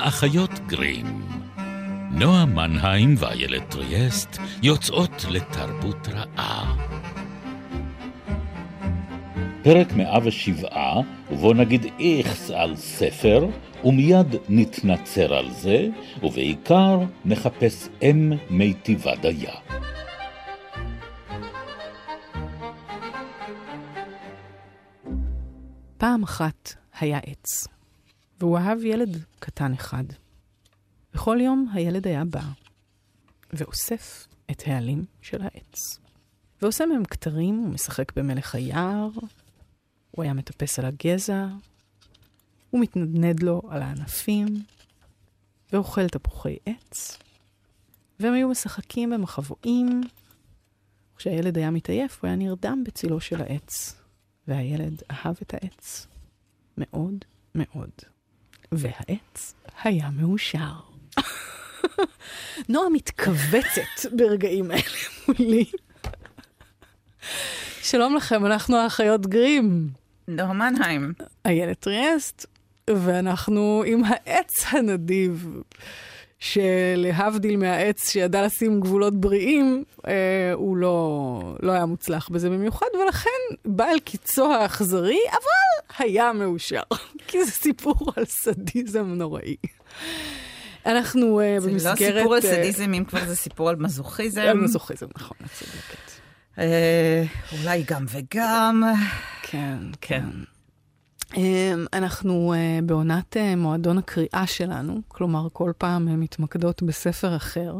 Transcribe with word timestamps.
האחיות 0.00 0.50
גרים. 0.66 1.06
נועה 2.10 2.46
מנהיים 2.46 3.14
ואיילת 3.18 3.70
טריאסט 3.70 4.38
יוצאות 4.62 5.24
לתרבות 5.30 6.08
רעה. 6.08 6.76
פרק 9.62 9.92
107, 9.92 10.68
ובו 11.30 11.52
נגיד 11.52 11.86
איכס 12.00 12.50
על 12.50 12.76
ספר, 12.76 13.46
ומיד 13.84 14.36
נתנצר 14.48 15.34
על 15.34 15.50
זה, 15.50 15.88
ובעיקר 16.22 16.98
נחפש 17.24 17.88
אם 18.02 18.32
מיטיבה 18.50 19.14
דייה. 19.16 19.54
פעם 25.96 26.22
אחת 26.22 26.74
היה 27.00 27.18
עץ, 27.18 27.68
והוא 28.40 28.58
אהב 28.58 28.84
ילד 28.84 29.24
קטן 29.38 29.72
אחד. 29.72 30.04
בכל 31.14 31.38
יום 31.40 31.68
הילד 31.72 32.06
היה 32.06 32.24
בא 32.24 32.42
ואוסף 33.52 34.26
את 34.50 34.62
העלים 34.66 35.04
של 35.22 35.42
העץ, 35.42 35.98
ועושה 36.62 36.86
מהם 36.86 37.04
כתרים 37.04 37.64
ומשחק 37.64 38.12
במלך 38.16 38.54
היער, 38.54 39.08
הוא 40.10 40.22
היה 40.22 40.32
מטפס 40.32 40.78
על 40.78 40.84
הגזע, 40.84 41.46
הוא 42.70 42.80
מתנדנד 42.80 43.42
לו 43.42 43.62
על 43.68 43.82
הענפים, 43.82 44.46
ואוכל 45.72 46.08
תפוחי 46.08 46.56
עץ, 46.66 47.18
והם 48.20 48.34
היו 48.34 48.48
משחקים 48.48 49.10
במחבואים. 49.10 50.00
כשהילד 51.16 51.58
היה 51.58 51.70
מתעייף, 51.70 52.18
הוא 52.20 52.28
היה 52.28 52.36
נרדם 52.36 52.82
בצילו 52.86 53.20
של 53.20 53.40
העץ, 53.40 54.00
והילד 54.48 55.02
אהב 55.10 55.36
את 55.42 55.54
העץ 55.54 56.06
מאוד 56.78 57.24
מאוד, 57.54 57.90
והעץ 58.72 59.54
היה 59.82 60.10
מאושר. 60.10 60.72
נועה 62.68 62.88
מתכווצת 62.88 64.12
ברגעים 64.16 64.70
האלה 64.70 64.82
מולי. 65.28 65.64
שלום 67.82 68.16
לכם, 68.16 68.46
אנחנו 68.46 68.76
האחיות 68.76 69.26
גרים. 69.26 69.88
נועה 70.28 70.52
מנהיים. 70.52 71.12
איילת 71.44 71.80
טריאסט, 71.80 72.46
ואנחנו 72.90 73.82
עם 73.86 74.02
העץ 74.04 74.64
הנדיב, 74.70 75.48
שלהבדיל 76.40 77.56
מהעץ 77.56 78.10
שידע 78.10 78.42
לשים 78.46 78.80
גבולות 78.80 79.20
בריאים, 79.20 79.84
אה, 80.06 80.52
הוא 80.54 80.76
לא, 80.76 81.56
לא 81.62 81.72
היה 81.72 81.86
מוצלח 81.86 82.28
בזה 82.28 82.50
במיוחד, 82.50 82.86
ולכן 83.02 83.30
בא 83.64 83.84
אל 83.84 83.98
קיצו 83.98 84.52
האכזרי, 84.52 85.18
אבל 85.32 85.96
היה 85.98 86.32
מאושר, 86.32 86.82
כי 87.28 87.44
זה 87.44 87.50
סיפור 87.50 88.12
על 88.16 88.24
סדיזם 88.24 89.06
נוראי. 89.06 89.56
אנחנו 90.86 91.40
uh, 91.40 91.60
זה 91.60 91.70
במסגרת... 91.70 91.98
זה 91.98 92.12
לא 92.12 92.18
סיפור 92.18 92.34
על 92.34 92.40
סדיזם, 92.40 92.94
אם 92.94 93.04
כבר 93.04 93.26
זה 93.26 93.36
סיפור 93.36 93.68
על 93.68 93.76
מזוכיזם. 93.76 94.40
על 94.40 94.60
מזוכיזם, 94.60 95.06
נכון, 95.16 95.36
את 95.44 95.50
צודקת. 95.58 96.10
אה, 96.58 97.24
אולי 97.52 97.84
גם 97.86 98.04
וגם. 98.08 98.82
כן, 99.42 99.78
כן. 100.00 100.24
אמ, 101.36 101.86
אנחנו 101.92 102.54
uh, 102.54 102.84
בעונת 102.84 103.36
uh, 103.36 103.56
מועדון 103.56 103.98
הקריאה 103.98 104.46
שלנו, 104.46 105.00
כלומר, 105.08 105.48
כל 105.52 105.72
פעם 105.78 106.08
uh, 106.08 106.10
מתמקדות 106.10 106.82
בספר 106.82 107.36
אחר. 107.36 107.74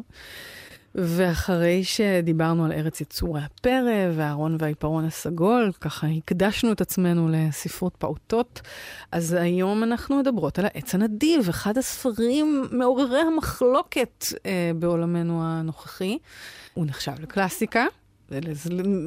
ואחרי 0.94 1.84
שדיברנו 1.84 2.64
על 2.64 2.72
ארץ 2.72 3.00
יצורי 3.00 3.40
הפרא 3.42 4.10
והארון 4.16 4.56
והעיפרון 4.58 5.04
הסגול, 5.04 5.72
ככה 5.80 6.06
הקדשנו 6.06 6.72
את 6.72 6.80
עצמנו 6.80 7.28
לספרות 7.32 7.96
פעוטות, 7.96 8.60
אז 9.12 9.32
היום 9.32 9.82
אנחנו 9.82 10.18
מדברות 10.18 10.58
על 10.58 10.64
העץ 10.64 10.94
הנדיב, 10.94 11.48
אחד 11.48 11.78
הספרים 11.78 12.64
מעוררי 12.72 13.20
המחלוקת 13.20 14.24
אה, 14.46 14.70
בעולמנו 14.78 15.40
הנוכחי. 15.44 16.18
הוא 16.74 16.86
נחשב 16.86 17.12
לקלאסיקה. 17.20 17.86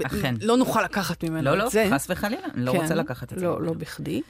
אכן. 0.05 0.35
לא 0.41 0.57
נוכל 0.57 0.83
לקחת 0.83 1.23
ממנו 1.23 1.43
לא, 1.43 1.53
את 1.53 1.57
לא, 1.57 1.69
זה. 1.69 1.83
לא, 1.83 1.89
לא, 1.89 1.95
חס 1.95 2.07
וחלילה, 2.09 2.47
אני 2.53 2.65
לא 2.65 2.71
כן, 2.71 2.77
רוצה 2.77 2.95
לקחת 2.95 3.33
את 3.33 3.39
זה. 3.39 3.45
לא, 3.45 3.61
לא 3.61 3.73
בכדי. 3.73 4.21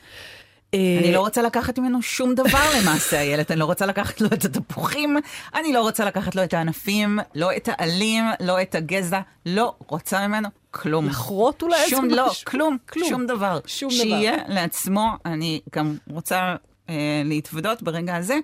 אני 0.74 1.12
לא 1.14 1.20
רוצה 1.20 1.42
לקחת 1.42 1.80
ממנו 1.80 2.02
שום 2.02 2.36
דבר 2.36 2.60
למעשה, 2.82 3.20
איילת. 3.20 3.52
אני 3.52 3.60
לא 3.60 3.66
רוצה 3.66 3.86
לקחת 3.86 4.22
לו 4.22 4.28
את 4.28 4.46
התפוחים, 4.46 5.18
אני 5.56 5.74
לא 5.74 5.82
רוצה 5.82 6.06
לקחת 6.06 6.36
לו 6.36 6.44
את 6.44 6.54
הענפים, 6.54 7.20
לא 7.36 7.56
את 7.56 7.70
העלים, 7.72 8.24
לא 8.40 8.62
את 8.62 8.76
הגזע, 8.76 9.20
לא 9.46 9.76
רוצה 9.88 10.28
ממנו 10.28 10.50
כלום. 10.72 11.06
לחרוט 11.06 11.62
אולי 11.62 11.84
איזה 11.84 11.96
לא, 12.10 12.28
משהו? 12.28 12.46
כלום, 12.46 12.78
כלום, 12.90 13.10
שום 13.10 13.26
דבר. 13.28 13.60
שום 13.66 13.90
דבר. 13.90 13.98
שיהיה 13.98 14.34
לעצמו, 14.48 15.10
אני 15.26 15.62
גם 15.76 15.96
רוצה 16.10 16.56
אה, 16.90 17.22
להתוודות 17.26 17.82
ברגע 17.82 18.16
הזה, 18.16 18.36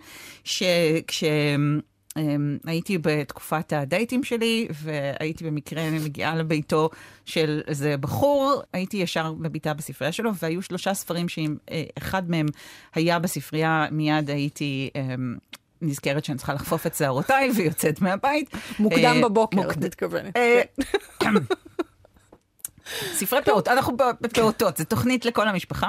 שכש... 0.43 1.23
הייתי 2.65 2.97
בתקופת 2.97 3.73
הדייטים 3.73 4.23
שלי, 4.23 4.67
והייתי 4.71 5.43
במקרה 5.43 5.89
מגיעה 5.91 6.35
לביתו 6.35 6.89
של 7.25 7.61
איזה 7.67 7.97
בחור, 7.97 8.61
הייתי 8.73 8.97
ישר 8.97 9.33
בביתה 9.33 9.73
בספרייה 9.73 10.11
שלו, 10.11 10.31
והיו 10.35 10.61
שלושה 10.61 10.93
ספרים 10.93 11.29
שאם 11.29 11.55
אה, 11.71 11.83
אחד 11.97 12.29
מהם 12.29 12.45
היה 12.95 13.19
בספרייה, 13.19 13.87
מיד 13.91 14.29
הייתי... 14.29 14.89
נזכרת 15.81 16.25
שאני 16.25 16.37
צריכה 16.37 16.53
לחפוף 16.53 16.87
את 16.87 16.95
שערותיי 16.95 17.51
ויוצאת 17.55 18.01
מהבית. 18.01 18.49
מוקדם 18.79 19.15
אה, 19.23 19.29
בבוקר, 19.29 19.71
את 19.71 19.77
מתכוונת. 19.77 20.37
ספרי 23.13 23.39
פעוט, 23.43 23.67
אנחנו 23.67 23.97
בפעוטות, 24.21 24.77
זו 24.77 24.83
תוכנית 24.83 25.25
לכל 25.25 25.47
המשפחה. 25.47 25.87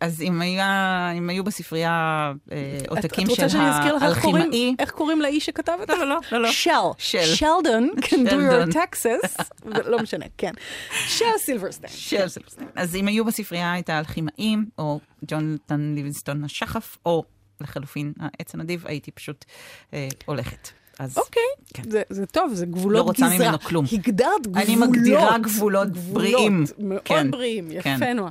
אז 0.00 0.22
אם, 0.22 0.40
היה, 0.40 1.10
אם 1.16 1.30
היו 1.30 1.44
בספרייה 1.44 2.32
אה, 2.52 2.78
עותקים 2.88 3.26
של 3.30 3.58
האלכימאי... 4.00 4.74
איך 4.78 4.90
קוראים 4.90 5.20
לאיש 5.20 5.46
שכתב 5.46 5.78
את 5.82 5.88
זה? 5.88 5.96
לא, 5.96 6.04
לא, 6.06 6.20
לא. 6.32 6.38
לא. 6.38 6.52
של. 6.52 6.70
של. 6.98 7.34
שלדון 7.34 7.90
can 7.98 8.28
do 8.30 8.32
your 8.32 8.74
taxes. 8.74 9.44
לא 9.90 9.98
משנה, 9.98 10.24
כן. 10.38 10.52
של 11.06 11.24
סילברסטיין. 11.38 11.92
של 11.92 12.28
סילברסטיין. 12.28 12.68
אז 12.76 12.96
אם 12.96 13.08
היו 13.08 13.24
בספרייה 13.24 13.78
את 13.78 13.88
האלכימאים, 13.88 14.66
או 14.78 15.00
ג'ונתן 15.26 15.92
ליבנסטון 15.94 16.44
השחף, 16.44 16.98
או 17.06 17.24
לחלופין 17.60 18.12
העץ 18.20 18.54
הנדיב, 18.54 18.86
הייתי 18.86 19.10
פשוט 19.10 19.44
אה, 19.94 20.08
הולכת. 20.26 20.68
אז... 20.98 21.18
אוקיי, 21.18 21.42
כן. 21.74 21.90
זה, 21.90 22.02
זה 22.10 22.26
טוב, 22.26 22.54
זה 22.54 22.66
גבולות 22.66 22.98
לא 22.98 23.02
רוצה 23.02 23.26
גזרה. 23.34 23.46
ממנו 23.48 23.60
כלום. 23.60 23.84
הגדרת 23.92 24.46
גבולות. 24.46 24.68
אני 24.68 24.76
מגדירה 24.76 25.38
גבולות, 25.38 25.88
גבולות 25.90 26.22
בריאים. 26.22 26.64
מאוד 26.78 27.00
כן. 27.04 27.30
בריאים, 27.30 27.72
יפה 27.72 27.98
כן. 27.98 28.16
נועה. 28.16 28.30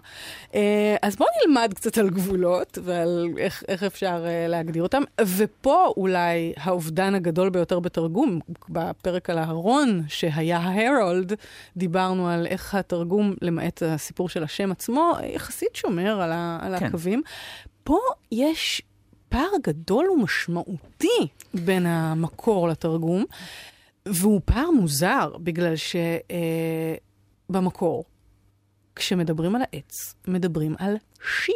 Uh, 0.51 0.55
אז 1.01 1.15
בואו 1.15 1.29
נלמד 1.45 1.73
קצת 1.75 1.97
על 1.97 2.09
גבולות 2.09 2.77
ועל 2.83 3.27
איך, 3.37 3.63
איך 3.67 3.83
אפשר 3.83 4.25
uh, 4.25 4.49
להגדיר 4.49 4.83
אותם. 4.83 5.03
ופה 5.37 5.93
אולי 5.97 6.53
האובדן 6.57 7.15
הגדול 7.15 7.49
ביותר 7.49 7.79
בתרגום, 7.79 8.39
בפרק 8.69 9.29
על 9.29 9.37
הארון, 9.37 10.03
שהיה 10.07 10.57
ההרולד, 10.57 11.33
דיברנו 11.77 12.29
על 12.29 12.47
איך 12.47 12.75
התרגום, 12.75 13.33
למעט 13.41 13.83
הסיפור 13.85 14.29
של 14.29 14.43
השם 14.43 14.71
עצמו, 14.71 15.13
יחסית 15.35 15.75
שומר 15.75 16.21
על, 16.21 16.31
ה, 16.31 16.59
על 16.61 16.79
כן. 16.79 16.85
הקווים. 16.85 17.21
פה 17.83 17.97
יש 18.31 18.81
פער 19.31 19.51
גדול 19.63 20.09
ומשמעותי 20.09 21.27
בין 21.53 21.85
המקור 21.85 22.67
לתרגום, 22.67 23.25
והוא 24.05 24.41
פער 24.45 24.71
מוזר, 24.71 25.37
בגלל 25.43 25.73
שבמקור, 27.49 27.99
אה, 27.99 28.11
כשמדברים 28.95 29.55
על 29.55 29.61
העץ, 29.61 30.15
מדברים 30.27 30.75
על 30.79 30.95
שי. 31.23 31.51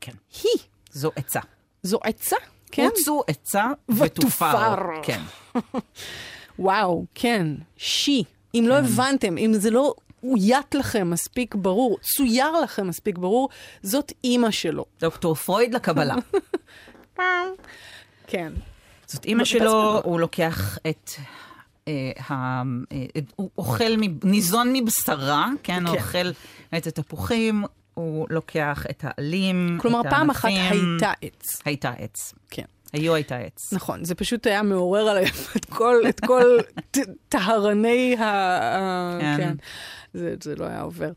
כן. 0.00 0.12
היא. 0.42 0.62
זו 0.92 1.10
עצה. 1.16 1.40
זו 1.82 1.98
עצה, 2.02 2.36
כן. 2.72 2.82
רוצו 2.82 3.22
עצה 3.26 3.66
ותופר. 3.88 4.76
כן. 5.02 5.20
וואו, 6.58 7.04
כן, 7.14 7.46
שי. 7.76 8.24
אם 8.54 8.64
לא 8.68 8.74
כן. 8.74 8.82
לא 8.82 8.88
הבנתם, 8.88 9.38
אם 9.38 9.52
זה 9.54 9.70
לא 9.70 9.94
אוית 10.22 10.74
לכם 10.74 11.10
מספיק 11.10 11.54
ברור, 11.54 11.98
צויר 12.02 12.60
לכם 12.60 12.88
מספיק 12.88 13.18
ברור, 13.18 13.48
זאת 13.82 14.12
אימא 14.24 14.50
שלו. 14.50 14.84
דוקטור 15.00 15.34
פרויד 15.34 15.74
לקבלה. 15.74 16.14
כן. 18.26 18.52
זאת 19.06 19.24
אימא 19.24 19.44
שלו, 19.44 20.00
הוא 20.04 20.20
לוקח 20.20 20.78
את... 20.90 21.10
אה, 21.88 21.92
ה... 22.28 22.62
אה, 22.92 23.20
הוא 23.36 23.50
אוכל, 23.58 23.96
ניזון 24.24 24.72
מבשרה, 24.72 25.48
כן? 25.62 25.86
הוא 25.86 25.96
כן. 25.96 26.02
אוכל 26.02 26.30
את 26.76 26.86
התפוחים, 26.86 27.64
הוא 27.94 28.26
לוקח 28.30 28.86
את 28.90 29.04
העלים, 29.04 29.74
את 29.76 29.82
כלומר, 29.82 30.02
פעם 30.10 30.30
אחת 30.30 30.48
הייתה 30.48 31.12
עץ. 31.22 31.62
הייתה 31.64 31.90
עץ. 31.98 32.34
כן. 32.50 32.64
היו 32.92 33.14
הייתה 33.14 33.36
עץ. 33.36 33.72
נכון, 33.72 34.04
זה 34.04 34.14
פשוט 34.14 34.46
היה 34.46 34.62
מעורר 34.62 35.08
עליהם 35.08 35.34
את 35.56 35.64
כל, 35.64 35.96
את 36.08 36.20
כל 36.20 36.58
טהרני 37.28 38.16
ה... 38.16 39.18
כן. 39.20 39.36
כן. 39.36 39.54
זה, 40.14 40.34
זה 40.42 40.56
לא 40.56 40.64
היה 40.64 40.80
עובר. 40.80 41.10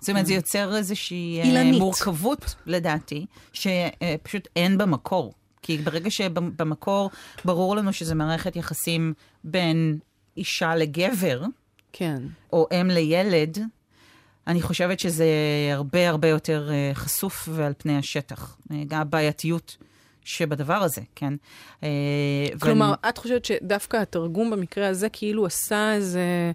זאת 0.00 0.10
אומרת, 0.10 0.26
זה 0.26 0.34
יוצר 0.34 0.76
איזושהי 0.76 1.40
אילנית. 1.42 1.78
מורכבות, 1.78 2.54
לדעתי, 2.66 3.26
שפשוט 3.52 4.48
אין 4.56 4.78
במקור. 4.78 5.32
כי 5.62 5.78
ברגע 5.78 6.10
שבמקור 6.10 7.10
ברור 7.44 7.76
לנו 7.76 7.92
שזה 7.92 8.14
מערכת 8.14 8.56
יחסים 8.56 9.12
בין 9.44 9.98
אישה 10.36 10.74
לגבר, 10.74 11.42
כן. 11.92 12.22
או 12.52 12.66
אם 12.80 12.86
לילד, 12.90 13.58
אני 14.46 14.62
חושבת 14.62 15.00
שזה 15.00 15.26
הרבה 15.72 16.08
הרבה 16.08 16.28
יותר 16.28 16.70
חשוף 16.94 17.48
ועל 17.52 17.72
פני 17.78 17.98
השטח. 17.98 18.56
גם 18.88 19.00
הבעייתיות 19.00 19.76
שבדבר 20.24 20.74
הזה, 20.74 21.00
כן? 21.14 21.34
אה, 21.82 21.88
כלומר, 22.60 22.84
ואני- 22.86 23.08
את 23.08 23.18
חושבת 23.18 23.44
שדווקא 23.44 23.96
התרגום 23.96 24.50
במקרה 24.50 24.88
הזה 24.88 25.08
כאילו 25.08 25.46
עשה 25.46 25.92
איזה... 25.94 26.52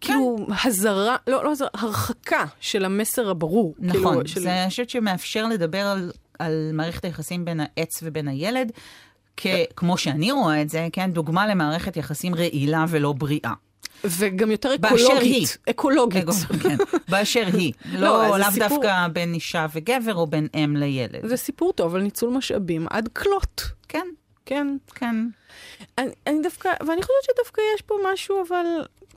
כאילו 0.00 0.46
הזרה, 0.64 1.16
לא, 1.26 1.44
לא 1.44 1.52
הזרה, 1.52 1.68
הרחקה 1.74 2.44
של 2.60 2.84
המסר 2.84 3.30
הברור. 3.30 3.74
נכון, 3.78 4.14
כאילו, 4.14 4.28
של... 4.28 4.40
זה 4.40 4.62
אני 4.62 4.70
חושבת 4.70 4.90
שמאפשר 4.90 5.46
לדבר 5.46 5.86
על, 5.86 6.12
על 6.38 6.70
מערכת 6.72 7.04
היחסים 7.04 7.44
בין 7.44 7.60
העץ 7.60 8.00
ובין 8.02 8.28
הילד, 8.28 8.72
כ, 9.36 9.46
כמו 9.76 9.98
שאני 9.98 10.32
רואה 10.32 10.62
את 10.62 10.70
זה, 10.70 10.88
כן, 10.92 11.10
דוגמה 11.12 11.46
למערכת 11.46 11.96
יחסים 11.96 12.34
רעילה 12.34 12.84
ולא 12.88 13.12
בריאה. 13.12 13.52
וגם 14.04 14.50
יותר 14.50 14.74
אקולוגית. 14.74 15.58
אקולוגית. 15.70 16.24
כן, 16.62 16.76
באשר 17.08 17.46
היא. 17.52 17.72
לא, 17.92 18.28
לא, 18.28 18.38
לאו 18.38 18.46
דווקא 18.58 19.08
בין 19.12 19.34
אישה 19.34 19.66
וגבר 19.74 20.14
או 20.14 20.26
בין 20.26 20.48
אם 20.54 20.76
לילד. 20.76 21.26
זה 21.26 21.36
סיפור 21.36 21.72
טוב 21.72 21.94
על 21.94 22.02
ניצול 22.02 22.30
משאבים 22.30 22.86
עד 22.90 23.08
כלות. 23.08 23.62
כן, 23.88 24.06
כן. 24.46 24.76
כן. 24.94 25.16
אני, 25.98 26.10
אני 26.26 26.42
דווקא, 26.42 26.68
ואני 26.80 27.02
חושבת 27.02 27.36
שדווקא 27.36 27.60
יש 27.74 27.82
פה 27.82 27.94
משהו, 28.12 28.44
אבל 28.48 28.64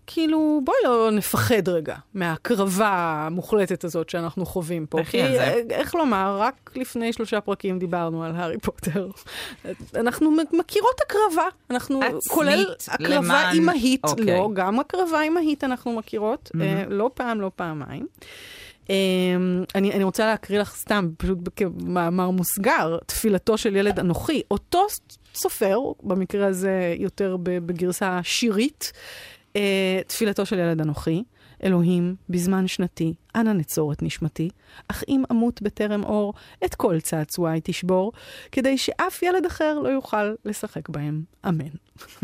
כאילו, 0.08 0.62
בואי 0.64 0.78
לא 0.84 1.12
נפחד 1.12 1.70
רגע 1.70 1.96
מההקרבה 2.14 2.90
המוחלטת 3.28 3.84
הזאת 3.84 4.10
שאנחנו 4.10 4.46
חווים 4.46 4.86
פה. 4.86 5.04
כי, 5.04 5.28
זה. 5.28 5.40
אה, 5.44 5.62
איך 5.70 5.96
לומר, 5.96 6.38
רק 6.40 6.72
לפני 6.76 7.14
שלושה 7.14 7.42
פרקים 7.42 7.80
דיברנו 7.80 8.24
על 8.24 8.36
הארי 8.36 8.58
פוטר. 8.58 9.10
אנחנו 9.96 10.32
מכירות 10.54 11.02
הקרבה. 11.06 11.48
אנחנו, 11.70 12.02
עצמית, 12.02 12.24
כולל 12.28 12.76
הקרבה 12.88 13.16
למען- 13.16 13.54
אימהית. 13.54 14.06
אוקיי. 14.06 14.26
לא, 14.26 14.50
גם 14.54 14.80
הקרבה 14.80 15.22
אימהית 15.22 15.64
אנחנו 15.64 15.92
מכירות, 15.96 16.52
אה, 16.62 16.84
לא 16.90 17.10
פעם, 17.14 17.42
לא 17.42 17.52
פעמיים. 17.56 18.08
Um, 18.86 18.90
אני, 19.76 19.92
אני 19.94 20.04
רוצה 20.04 20.26
להקריא 20.26 20.60
לך 20.60 20.76
סתם, 20.76 21.10
פשוט 21.18 21.38
כמאמר 21.56 22.30
מוסגר, 22.30 22.98
תפילתו 23.06 23.58
של 23.58 23.76
ילד 23.76 24.00
אנוכי. 24.00 24.42
אותו 24.52 24.86
סופר, 25.36 25.80
במקרה 26.04 26.48
הזה 26.48 26.96
יותר 26.98 27.38
בגרסה 27.44 28.20
שירית, 28.24 28.92
תפילתו 30.08 30.46
של 30.46 30.60
ילד 30.60 30.82
אנוכי, 30.82 31.24
אלוהים, 31.64 32.16
בזמן 32.30 32.68
שנתי, 32.68 33.14
אנא 33.36 33.50
נצור 33.54 33.94
את 33.94 34.04
נשמתי, 34.04 34.50
אך 34.88 35.04
אם 35.08 35.24
אמות 35.32 35.62
בטרם 35.62 36.04
אור, 36.04 36.34
את 36.66 36.76
כל 36.76 37.00
צעצועי 37.00 37.60
תשבור, 37.64 38.12
כדי 38.52 38.78
שאף 38.78 39.24
ילד 39.24 39.46
אחר 39.46 39.80
לא 39.84 39.90
יוכל 39.90 40.34
לשחק 40.46 40.90
בהם. 40.90 41.22
אמן. 41.48 41.66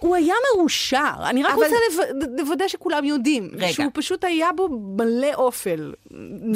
הוא 0.00 0.16
היה 0.16 0.34
מאושר, 0.56 1.12
אני 1.30 1.42
רק 1.42 1.52
אבל- 1.54 1.62
רוצה 1.62 1.76
לו- 2.14 2.36
לוודא 2.38 2.68
שכולם 2.68 3.04
יודעים. 3.04 3.50
רגע. 3.52 3.72
שהוא 3.72 3.90
פשוט 3.94 4.24
היה 4.24 4.48
בו 4.56 4.68
מלא 4.98 5.34
אופל. 5.34 5.94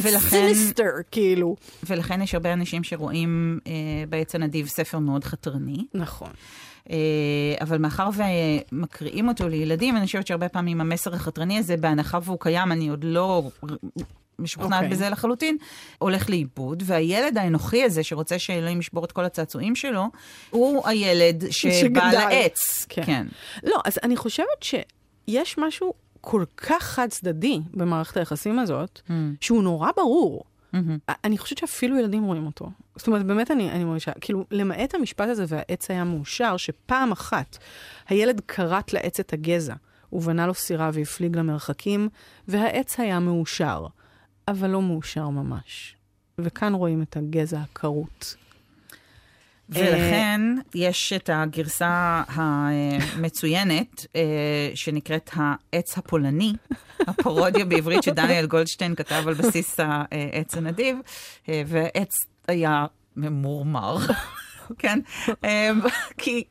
ולכן- 0.02 0.28
סיניסטר, 0.28 0.90
כאילו. 1.10 1.56
ולכן 1.86 2.22
יש 2.22 2.34
הרבה 2.34 2.52
אנשים 2.52 2.84
שרואים 2.84 3.58
אה, 3.66 3.72
בעץ 4.08 4.34
הנדיב 4.34 4.66
ספר 4.66 4.98
מאוד 4.98 5.24
חתרני. 5.24 5.86
נכון. 5.94 6.30
אה, 6.90 6.96
אבל 7.60 7.78
מאחר 7.78 8.08
ומקריאים 8.72 9.28
אותו 9.28 9.48
לילדים, 9.48 9.96
אני 9.96 10.06
חושבת 10.06 10.26
שהרבה 10.26 10.48
פעמים 10.48 10.80
המסר 10.80 11.14
החתרני 11.14 11.58
הזה, 11.58 11.76
בהנחה 11.76 12.18
והוא 12.22 12.38
קיים, 12.40 12.72
אני 12.72 12.88
עוד 12.88 13.04
לא 13.04 13.42
משוכנעת 14.38 14.72
אוקיי. 14.82 14.88
בזה 14.88 15.08
לחלוטין, 15.10 15.56
הולך 15.98 16.30
לאיבוד, 16.30 16.82
והילד 16.86 17.38
האנוכי 17.38 17.84
הזה, 17.84 18.02
שרוצה 18.02 18.38
שאלוהים 18.38 18.78
ישבור 18.80 19.04
את 19.04 19.12
כל 19.12 19.24
הצעצועים 19.24 19.74
שלו, 19.76 20.04
הוא 20.50 20.88
הילד 20.88 21.44
שבא. 21.50 22.10
לעץ. 22.12 22.86
כן. 22.88 23.02
כן. 23.06 23.26
לא, 23.64 23.76
אז 23.84 23.98
אני 24.02 24.16
חושבת 24.16 24.62
שיש 24.62 25.58
משהו 25.58 25.92
כל 26.20 26.44
כך 26.56 26.82
חד 26.82 27.08
צדדי 27.10 27.58
במערכת 27.74 28.16
היחסים 28.16 28.58
הזאת, 28.58 29.00
Mm. 29.08 29.12
שהוא 29.40 29.62
נורא 29.62 29.88
ברור. 29.96 30.44
מהמם. 30.72 30.98
אני 31.24 31.38
חושבת 31.38 31.58
שאפילו 31.58 31.98
ילדים 31.98 32.24
רואים 32.24 32.46
אותו. 32.46 32.70
זאת 32.96 33.06
אומרת, 33.06 33.26
באמת 33.26 33.50
אני, 33.50 33.70
אני 33.70 33.84
מרגישה, 33.84 34.12
כאילו, 34.20 34.44
למעט 34.50 34.94
המשפט 34.94 35.28
הזה 35.28 35.44
והעץ 35.48 35.90
היה 35.90 36.04
מאושר, 36.04 36.56
שפעם 36.56 37.12
אחת 37.12 37.58
הילד 38.08 38.40
כרת 38.48 38.92
לעץ 38.92 39.20
את 39.20 39.32
הגזע, 39.32 39.74
ובנה 40.12 40.46
לו 40.46 40.54
סירה 40.54 40.90
והפליג 40.92 41.36
למרחקים, 41.36 42.08
והעץ 42.48 43.00
היה 43.00 43.20
מאושר, 43.20 43.86
אבל 44.48 44.70
לא 44.70 44.82
מאושר 44.82 45.28
ממש. 45.28 45.96
וכאן 46.38 46.74
רואים 46.74 47.02
את 47.02 47.16
הגזע 47.16 47.60
הכרות. 47.60 48.36
ולכן 49.68 50.40
יש 50.74 51.12
את 51.12 51.30
הגרסה 51.32 52.22
המצוינת, 52.28 54.06
אה, 54.16 54.20
שנקראת 54.74 55.30
העץ 55.32 55.98
הפולני, 55.98 56.52
הפרודיה 57.00 57.64
בעברית 57.64 58.02
שדניאל 58.02 58.46
גולדשטיין 58.46 58.94
כתב 58.94 59.22
על 59.26 59.34
בסיס 59.34 59.76
העץ 59.80 60.54
הנדיב, 60.56 60.96
אה, 61.48 61.62
והעץ 61.66 62.12
היה 62.48 62.86
ממורמר, 63.16 63.96
כן? 64.78 64.98
אה, 65.44 65.70
כי 66.18 66.44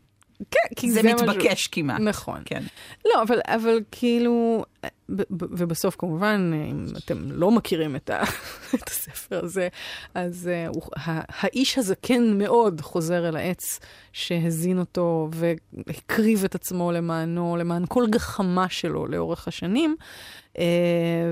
כן, 0.52 0.76
כי 0.76 0.92
זה 0.92 1.02
משהו- 1.04 1.28
מתבקש 1.28 1.68
כמעט. 1.68 2.00
נכון. 2.02 2.42
כן. 2.46 2.64
לא, 3.06 3.22
אבל, 3.24 3.40
אבל 3.48 3.80
כאילו, 3.92 4.64
ובסוף 5.32 5.96
כמובן, 5.96 6.52
אם 6.72 6.86
אתם 7.06 7.32
לא 7.32 7.52
מכירים 7.52 7.96
את, 7.96 8.10
ה, 8.10 8.24
את 8.76 8.90
הספר 8.90 9.40
הזה, 9.44 9.68
אז 10.14 10.50
uh, 10.50 10.76
הוא, 10.76 10.84
ה, 10.98 11.22
האיש 11.42 11.78
הזקן 11.78 12.38
מאוד 12.38 12.82
חוזר 12.82 13.30
אל 13.30 13.36
העץ 13.36 13.80
שהזין 14.14 14.80
אותו 14.80 15.30
והקריב 15.34 16.44
את 16.44 16.56
עצמו 16.56 16.92
למענו, 16.92 17.58
למען 17.60 17.86
כל 17.88 18.06
גחמה 18.10 18.70
שלו 18.70 19.08
לאורך 19.08 19.48
השנים, 19.48 19.96
uh, 20.54 20.58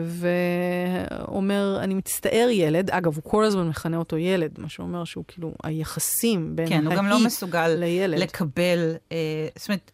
ואומר, 0.06 1.78
אני 1.80 1.94
מצטער 1.94 2.48
ילד, 2.52 2.92
אגב, 2.92 3.16
הוא 3.16 3.24
כל 3.24 3.44
הזמן 3.44 3.68
מכנה 3.68 3.98
אותו 3.98 4.18
ילד, 4.18 4.52
מה 4.58 4.70
שאומר 4.70 5.04
שהוא 5.04 5.24
כאילו, 5.28 5.54
היחסים 5.64 6.56
בין 6.56 6.70
כן, 6.70 6.88
הוא 6.88 6.96
גם 6.96 7.08
לא 7.08 7.16
האי 7.16 7.26
מסוגל 7.26 7.68
לילד. 7.68 8.20
לקבל, 8.20 8.96
אה, 9.12 9.48
זאת 9.56 9.68
אומרת, 9.70 9.92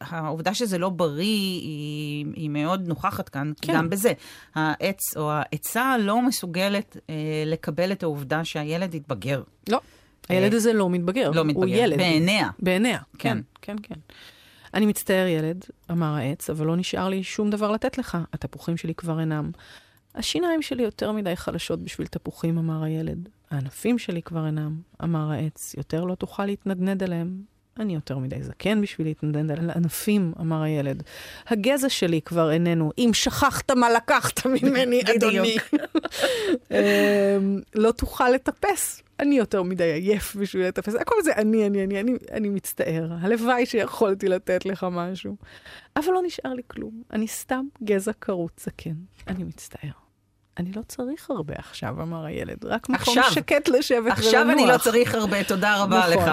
העובדה 0.00 0.54
שזה 0.54 0.78
לא 0.78 0.88
בריא 0.88 1.26
היא, 1.26 2.26
היא 2.34 2.50
מאוד 2.50 2.88
נוכחת 2.88 3.28
כאן, 3.28 3.52
כן. 3.60 3.74
גם 3.74 3.90
בזה. 3.90 4.12
העץ 4.54 5.16
או 5.16 5.30
העצה 5.32 5.98
לא 5.98 6.22
מסוגלת 6.22 6.96
אה, 7.10 7.14
לקבל 7.46 7.92
את 7.92 8.02
העובדה 8.02 8.44
שהילד 8.44 8.94
יתבגר. 8.94 9.42
לא, 9.68 9.80
הילד 10.28 10.54
הזה 10.54 10.72
לא 10.72 10.90
מתבגר. 10.90 11.30
לא 11.30 11.44
מתבגר. 11.44 11.66
הוא 11.66 11.84
ילד. 11.84 11.98
בעיניה. 11.98 12.50
בעיניה, 12.58 12.98
כן, 13.18 13.38
כן. 13.60 13.76
כן, 13.82 13.94
כן. 13.94 14.00
אני 14.74 14.86
מצטער, 14.86 15.26
ילד, 15.26 15.64
אמר 15.90 16.14
העץ, 16.14 16.50
אבל 16.50 16.66
לא 16.66 16.76
נשאר 16.76 17.08
לי 17.08 17.22
שום 17.22 17.50
דבר 17.50 17.70
לתת 17.70 17.98
לך. 17.98 18.18
התפוחים 18.32 18.76
שלי 18.76 18.94
כבר 18.94 19.20
אינם. 19.20 19.50
השיניים 20.14 20.62
שלי 20.62 20.82
יותר 20.82 21.12
מדי 21.12 21.36
חלשות 21.36 21.82
בשביל 21.82 22.06
תפוחים, 22.06 22.58
אמר 22.58 22.82
הילד. 22.82 23.28
הענפים 23.50 23.98
שלי 23.98 24.22
כבר 24.22 24.46
אינם, 24.46 24.80
אמר 25.04 25.30
העץ. 25.30 25.74
יותר 25.76 26.04
לא 26.04 26.14
תוכל 26.14 26.46
להתנדנד 26.46 27.02
עליהם. 27.02 27.42
אני 27.78 27.94
יותר 27.94 28.18
מדי 28.18 28.42
זקן 28.42 28.82
בשביל 28.82 29.06
להתנדנד 29.06 29.50
על 29.50 29.70
ענפים, 29.70 30.32
אמר 30.40 30.62
הילד. 30.62 31.02
הגזע 31.46 31.88
שלי 31.88 32.20
כבר 32.22 32.50
איננו. 32.50 32.92
אם 32.98 33.10
שכחת 33.14 33.70
מה 33.70 33.90
לקחת 33.90 34.46
ממני. 34.46 35.02
אדוני. 35.16 35.56
אמ, 36.70 37.60
לא 37.74 37.92
תוכל 37.92 38.28
לטפס. 38.28 39.02
אני 39.20 39.38
יותר 39.38 39.62
מדי 39.62 39.92
עייף 39.92 40.36
בשביל 40.36 40.66
לטפס. 40.66 40.94
הכל 40.94 41.14
זה 41.24 41.32
אני, 41.32 41.66
אני, 41.66 41.84
אני, 41.84 42.00
אני, 42.00 42.12
אני 42.32 42.48
מצטער. 42.48 43.08
הלוואי 43.20 43.66
שיכולתי 43.66 44.28
לתת 44.28 44.66
לך 44.66 44.86
משהו. 44.90 45.36
אבל 45.96 46.12
לא 46.12 46.20
נשאר 46.26 46.54
לי 46.54 46.62
כלום. 46.66 47.02
אני 47.12 47.28
סתם 47.28 47.64
גזע 47.84 48.12
כרות 48.12 48.60
זקן. 48.64 48.94
אני 49.28 49.44
מצטער. 49.44 49.90
אני 50.58 50.72
לא 50.72 50.82
צריך 50.88 51.30
הרבה 51.30 51.54
עכשיו, 51.58 52.02
אמר 52.02 52.24
הילד. 52.24 52.64
רק 52.64 52.88
מקום 52.88 53.18
עכשיו. 53.18 53.32
שקט 53.32 53.68
לשבת 53.68 53.98
ולנוח. 53.98 54.18
עכשיו 54.18 54.50
אני 54.50 54.66
לא 54.66 54.78
צריך 54.78 55.14
הרבה, 55.14 55.44
תודה 55.44 55.82
רבה 55.82 55.98
נכון. 55.98 56.22
לך. 56.22 56.30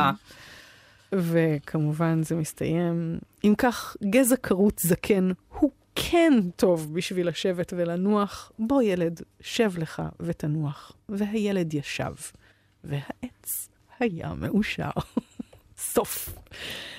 וכמובן 1.18 2.24
זה 2.24 2.36
מסתיים. 2.36 3.20
אם 3.44 3.54
כך, 3.58 3.98
גזע 4.10 4.36
כרות 4.36 4.80
זקן 4.80 5.32
הוא 5.60 5.72
כן 5.96 6.34
טוב 6.56 6.94
בשביל 6.94 7.28
לשבת 7.28 7.74
ולנוח. 7.78 8.52
בוא 8.60 8.82
ילד, 8.82 9.22
שב 9.42 9.72
לך 9.78 10.02
ותנוח. 10.20 10.92
והילד 11.10 11.74
ישב, 11.74 12.14
והעץ 12.84 13.70
היה 14.00 14.34
מאושר. 14.34 14.90
סוף. 15.78 16.30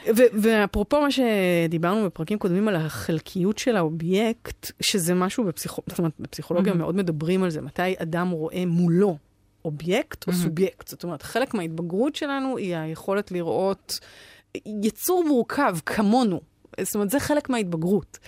ו- 0.06 0.40
ואפרופו 0.42 1.00
מה 1.00 1.08
שדיברנו 1.11 2.04
בפרקים 2.06 2.38
קודמים 2.38 2.68
על 2.68 2.76
החלקיות 2.76 3.58
של 3.58 3.76
האובייקט, 3.76 4.73
שזה 4.80 5.14
משהו 5.14 5.44
בפסיכו... 5.44 5.82
זאת 5.87 5.99
אומרת, 5.99 6.12
בפסיכולוגיה 6.20 6.73
מהמם. 6.73 6.82
מאוד 6.82 6.96
מדברים 6.96 7.42
על 7.42 7.50
זה, 7.50 7.61
מתי 7.61 7.94
אדם 7.99 8.30
רואה 8.30 8.66
מולו 8.66 9.16
אובייקט 9.66 10.28
או. 10.28 10.32
סובייקט. 10.32 10.88
זאת 10.88 11.04
אומרת, 11.04 11.23
חלק 11.23 11.54
מההתבגרות 11.54 12.16
שלנו 12.16 12.56
היא 12.56 12.76
היכולת 12.76 13.30
לראות 13.30 14.00
יצור 14.66 15.25
מורכב 15.25 15.76
כמונו. 15.87 16.40
זאת 16.80 16.94
אומרת, 16.94 17.11
זה 17.11 17.20
חלק 17.20 17.49
מההתבגרות. 17.49 18.18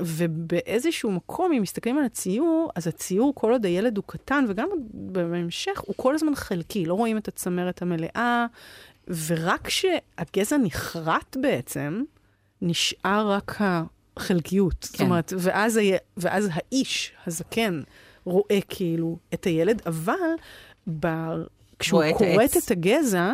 ובאיזשהו 0.00 1.10
מקום, 1.10 1.52
אם 1.52 1.62
מסתכלים 1.62 1.98
על 1.98 2.04
הציור, 2.04 2.70
אז 2.74 2.86
הציור, 2.86 3.32
כל 3.34 3.52
עוד 3.52 3.64
הילד 3.66 3.96
הוא 3.96 4.04
קטן, 4.06 4.44
וגם 4.48 4.68
בהמשך, 4.92 5.80
הוא 5.80 5.94
כל 5.96 6.14
הזמן 6.14 6.34
חלקי. 6.34 6.86
לא 6.86 6.94
רואים 6.94 7.16
את 7.16 7.28
הצמרת 7.28 7.82
המלאה, 7.82 8.46
ורק 9.26 9.66
כשהגזע 9.66 10.56
נחרט 10.56 11.36
בעצם, 11.40 12.02
נשאר 12.62 13.30
רק 13.30 13.56
החלקיות. 13.58 14.80
כן. 14.80 14.88
זאת. 14.88 15.00
אומרת, 15.00 15.32
ואז, 15.38 15.76
היה, 15.76 15.98
ואז 16.16 16.48
האיש, 16.52 17.12
הזקן, 17.26 17.82
רואה 18.24 18.58
כאילו 18.68 19.18
את 19.34 19.44
הילד, 19.44 19.82
אבל 19.86 20.14
כשהוא 21.78 21.98
רואה 21.98 22.10
את 22.10 22.14
כורת. 22.16 22.56
את 22.64 22.70
הגזע, 22.70 23.32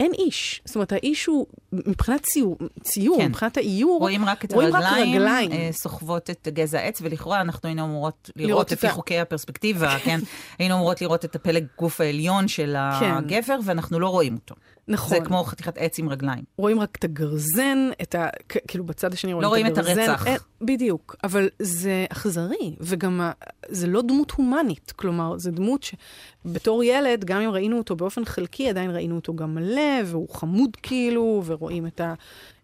אין 0.00 0.12
איש. 0.18 0.62
זאת 0.64 0.76
אומרת, 0.76 0.92
האיש 0.92 1.26
הוא, 1.26 1.46
מבחינת 1.72 2.22
ציור, 2.22 2.56
ציור 2.82 3.18
כן. 3.18 3.26
מבחינת 3.28 3.56
האיור, 3.56 3.98
רואים 4.00 4.24
רק 4.24 4.44
את 4.44 4.52
רואים 4.52 4.76
רק 4.76 4.82
הרגליים, 4.84 5.14
רגליים. 5.14 5.52
אה, 5.52 5.68
סוחבות 5.72 6.30
את 6.30 6.48
גזע 6.48 6.78
העץ, 6.78 6.98
ולכאורה 7.02 7.40
אנחנו 7.40 7.66
היינו 7.66 7.84
אמורות 7.84 8.30
לראות 8.36 8.48
לראות, 8.50 8.66
את 8.66 8.72
לפי 8.72 8.86
ה- 8.86 8.92
חוקי 8.92 9.18
הפרספקטיבה, 9.18 9.98
כן? 10.04 10.18
היינו 10.58 10.74
אמורות 10.74 11.00
לראות 11.00 11.24
את 11.24 11.36
הפלג 11.36 11.64
גוף 11.78 12.00
העליון 12.00 12.48
של 12.48 12.76
כן. 13.00 13.10
הגבר, 13.10 13.58
ואנחנו 13.64 14.00
לא 14.00 14.08
רואים 14.08 14.34
אותו. 14.34 14.54
נכון. 14.88 15.18
זה 15.18 15.24
כמו 15.24 15.44
חתיכת 15.44 15.78
עץ 15.78 15.98
עם 15.98 16.08
רגליים. 16.08 16.44
רואים 16.56 16.80
רק 16.80 16.96
את 16.98 17.04
הגרזן, 17.04 17.88
את 18.02 18.14
ה... 18.14 18.28
כאילו 18.68 18.84
בצד 18.84 19.12
השני 19.12 19.32
רואים, 19.32 19.42
לא 19.42 19.48
רואים 19.48 19.66
את 19.66 19.72
את 19.72 19.78
הגרזן. 19.78 20.00
הרצח. 20.00 20.26
אין, 20.26 20.38
בדיוק, 20.60 21.16
אבל 21.24 21.48
זה 21.58 22.06
אכזרי, 22.08 22.76
וגם 22.80 23.20
ה... 23.20 23.32
זה 23.68 23.86
לא 23.86 24.02
דמות 24.02 24.30
הומנית. 24.30 24.92
כלומר, 24.96 25.38
זו 25.38 25.50
דמות 25.50 25.82
שבתור 25.82 26.84
ילד, 26.84 27.24
גם 27.24 27.40
אם 27.40 27.50
ראינו 27.50 27.78
אותו 27.78 27.96
באופן 27.96 28.24
חלקי, 28.24 28.68
עדיין 28.68 28.90
ראינו 28.90 29.16
אותו 29.16 29.34
גם 29.36 29.54
מלא, 29.54 30.00
והוא 30.06 30.28
חמוד 30.28 30.76
כאילו, 30.82 31.42
ורואים 31.46 31.86
את 31.86 32.00
ה... 32.00 32.14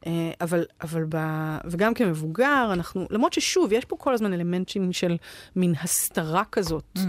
אה, 0.07 0.11
אבל, 0.41 0.65
אבל 0.83 1.05
ב... 1.09 1.17
וגם 1.65 1.95
כמבוגר, 1.95 2.71
אנחנו, 2.73 3.07
למרות 3.11 3.33
ששוב, 3.33 3.73
יש 3.73 3.85
פה 3.85 3.97
כל 3.97 4.15
הזמן 4.15 4.33
אלמנטים 4.33 4.93
של 4.93 5.17
מין 5.57 5.75
הסתרה 5.83 6.43
כזאת, 6.53 6.85
Mm. 6.97 7.01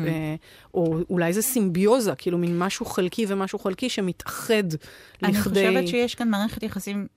או 0.73 0.97
אולי 1.09 1.33
זה 1.33 1.41
סימביוזה, 1.41 2.15
כאילו 2.17 2.37
מין 2.37 2.59
משהו 2.59 2.85
חלקי 2.85 3.25
ומשהו 3.29 3.59
חלקי 3.59 3.89
שמתאחד 3.89 4.53
אני 5.23 5.31
לכדי... 5.33 5.67
חושבת 5.67 5.87
שיש 5.87 6.15
כאן 6.15 6.29
מערכת 6.29 6.63
יחסים, 6.63 7.07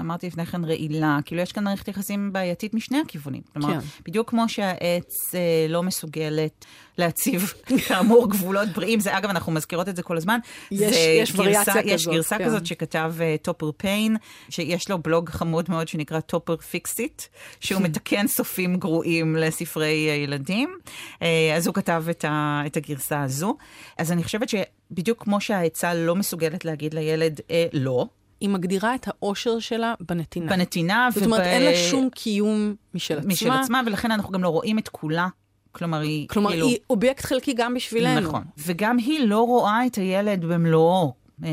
אמרתי 0.00 0.26
לפני 0.26 0.46
כן 0.46 0.64
רעילה, 0.64 1.18
כאילו 1.24 1.42
יש 1.42 1.52
כאן 1.52 1.64
מערכת 1.64 1.88
יחסים 1.88 2.32
בעייתית 2.32 2.74
משני 2.74 2.98
הכיוונים. 3.00 3.42
כלומר, 3.52 3.74
כן. 3.80 3.86
בדיוק 4.06 4.30
כמו 4.30 4.48
שהעץ 4.48 5.34
אה, 5.34 5.40
לא 5.68 5.82
מסוגלת 5.82 6.64
להציב, 6.98 7.52
כאמור, 7.88 8.30
גבולות 8.30 8.68
בריאים, 8.68 9.00
זה 9.00 9.18
אגב, 9.18 9.30
אנחנו 9.30 9.52
מזכירות 9.52 9.88
את 9.88 9.96
זה 9.96 10.02
כל 10.02 10.16
הזמן. 10.16 10.38
יש- 10.70 10.80
יש 11.22 11.30
גרסה, 11.32 11.42
וריאציה 11.42 11.82
יש 11.84 12.02
כזאת, 12.02 12.14
גרסה 12.14 12.38
כן. 12.38 12.44
כזאת 12.46 12.66
שכתב 12.66 13.14
אה, 13.20 13.36
טופר 13.42 13.70
פיין, 13.76 14.16
שיש 14.48 14.90
לו 14.90 14.98
בלוג 14.98 15.25
חמוד 15.30 15.70
מאוד 15.70 15.88
שנקרא 15.88 16.20
Topher 16.20 16.56
Fixed 16.56 16.97
It, 16.97 17.22
שהוא 17.60 17.82
מתקן 17.82 18.26
סופים 18.26 18.76
גרועים 18.76 19.36
לספרי 19.36 20.08
אה, 20.08 20.14
ילדים. 20.14 20.76
אה, 21.22 21.52
אז 21.56 21.66
הוא 21.66 21.74
כתב 21.74 22.04
את, 22.10 22.24
ה, 22.24 22.62
את 22.66 22.76
הגרסה 22.76 23.22
הזו. 23.22 23.56
אז 23.98 24.12
אני 24.12 24.24
חושבת 24.24 24.48
שבדיוק 24.48 25.22
כמו 25.22 25.40
שהעצה 25.40 25.94
לא 25.94 26.16
מסוגלת 26.16 26.64
להגיד 26.64 26.94
לילד 26.94 27.40
אה, 27.50 27.66
לא, 27.72 28.06
היא 28.40 28.48
מגדירה 28.48 28.94
את 28.94 29.08
האושר 29.08 29.58
שלה 29.58 29.94
בנתינה. 30.00 30.56
בנתינה 30.56 31.08
זאת 31.14 31.26
אומרת, 31.26 31.40
אין 31.40 31.62
לה 31.62 31.76
שום 31.76 32.08
קיום 32.14 32.74
משל 32.94 33.18
עצמה. 33.18 33.32
משל 33.32 33.50
עצמה, 33.50 33.82
ולכן 33.86 34.10
אנחנו 34.10 34.32
גם 34.32 34.42
לא 34.42 34.48
רואים 34.48 34.78
את 34.78 34.88
כולה. 34.88 35.28
כלומר, 35.72 36.00
היא 36.00 36.28
כלומר, 36.28 36.50
כאילו... 36.50 36.66
היא 36.66 36.78
אובייקט 36.90 37.24
חלקי 37.24 37.52
גם 37.56 37.74
בשבילנו. 37.74 38.28
נכון. 38.28 38.44
וגם 38.58 38.98
היא 38.98 39.20
לא 39.20 39.40
רואה 39.40 39.86
את 39.86 39.94
הילד 39.94 40.44
במלואו. 40.44 41.25
אה, 41.44 41.50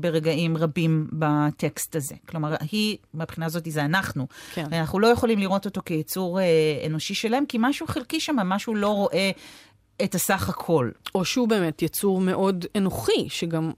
ברגעים 0.00 0.56
רבים 0.56 1.08
בטקסט 1.12 1.96
הזה. 1.96 2.14
כלומר, 2.28 2.54
היא, 2.70 2.96
מהבחינה 3.14 3.46
הזאת, 3.46 3.66
זה 3.70 3.84
אנחנו. 3.84 4.26
כן. 4.54 4.66
אנחנו 4.72 4.98
לא 4.98 5.06
יכולים 5.06 5.38
לראות 5.38 5.64
אותו 5.64 5.80
כיצור 5.84 6.40
אה, 6.40 6.44
אנושי 6.86 7.14
שלם, 7.14 7.46
כי 7.46 7.58
משהו 7.60 7.86
חלקי 7.86 8.20
שם, 8.20 8.36
משהו 8.36 8.74
לא 8.74 8.88
רואה 8.88 9.30
את 10.04 10.14
הסך 10.14 10.48
הכל. 10.48 10.90
או 11.14 11.24
שהוא 11.24 11.48
באמת 11.48 11.82
יצור 11.82 12.20
מאוד 12.20 12.66
אנוכי, 12.76 13.26
שגם 13.28 13.72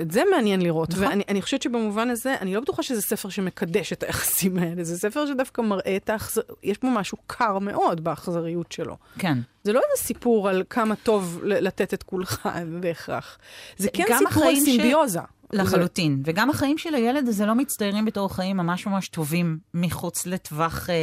את 0.00 0.10
זה 0.10 0.22
מעניין 0.30 0.62
לראות. 0.62 0.90
נכון. 0.90 1.04
ואני 1.04 1.22
אני 1.28 1.42
חושבת 1.42 1.62
שבמובן 1.62 2.10
הזה, 2.10 2.34
אני 2.40 2.54
לא 2.54 2.60
בטוחה 2.60 2.82
שזה 2.82 3.02
ספר 3.02 3.28
שמקדש 3.28 3.92
את 3.92 4.02
היחסים 4.02 4.58
האלה, 4.58 4.84
זה 4.84 4.98
ספר 4.98 5.26
שדווקא 5.26 5.62
מראה 5.62 5.96
את 5.96 6.10
האכזר... 6.10 6.42
יש 6.62 6.80
בו 6.80 6.90
משהו 6.90 7.18
קר 7.26 7.58
מאוד 7.58 8.04
באכזריות 8.04 8.72
שלו. 8.72 8.96
כן. 9.18 9.38
זה 9.64 9.72
לא 9.72 9.80
איזה 9.90 10.04
סיפור 10.04 10.48
על 10.48 10.62
כמה 10.70 10.96
טוב 10.96 11.40
לתת 11.42 11.94
את 11.94 12.02
כולך 12.02 12.48
בהכרח. 12.80 13.38
זה 13.76 13.88
כן 13.92 14.02
סיפור 14.02 14.18
על 14.18 14.26
החיים 14.26 14.60
ש- 14.60 14.64
סימביוזה. 14.64 15.20
לחלוטין. 15.52 16.22
וגם 16.24 16.50
החיים 16.50 16.78
של 16.78 16.94
הילד 16.94 17.28
הזה 17.28 17.46
לא 17.46 17.54
מצטיירים 17.54 18.04
בתור 18.04 18.34
חיים 18.34 18.56
ממש 18.56 18.86
ממש 18.86 19.08
טובים 19.08 19.58
מחוץ 19.74 20.26
לטווח 20.26 20.90
אה, 20.90 20.94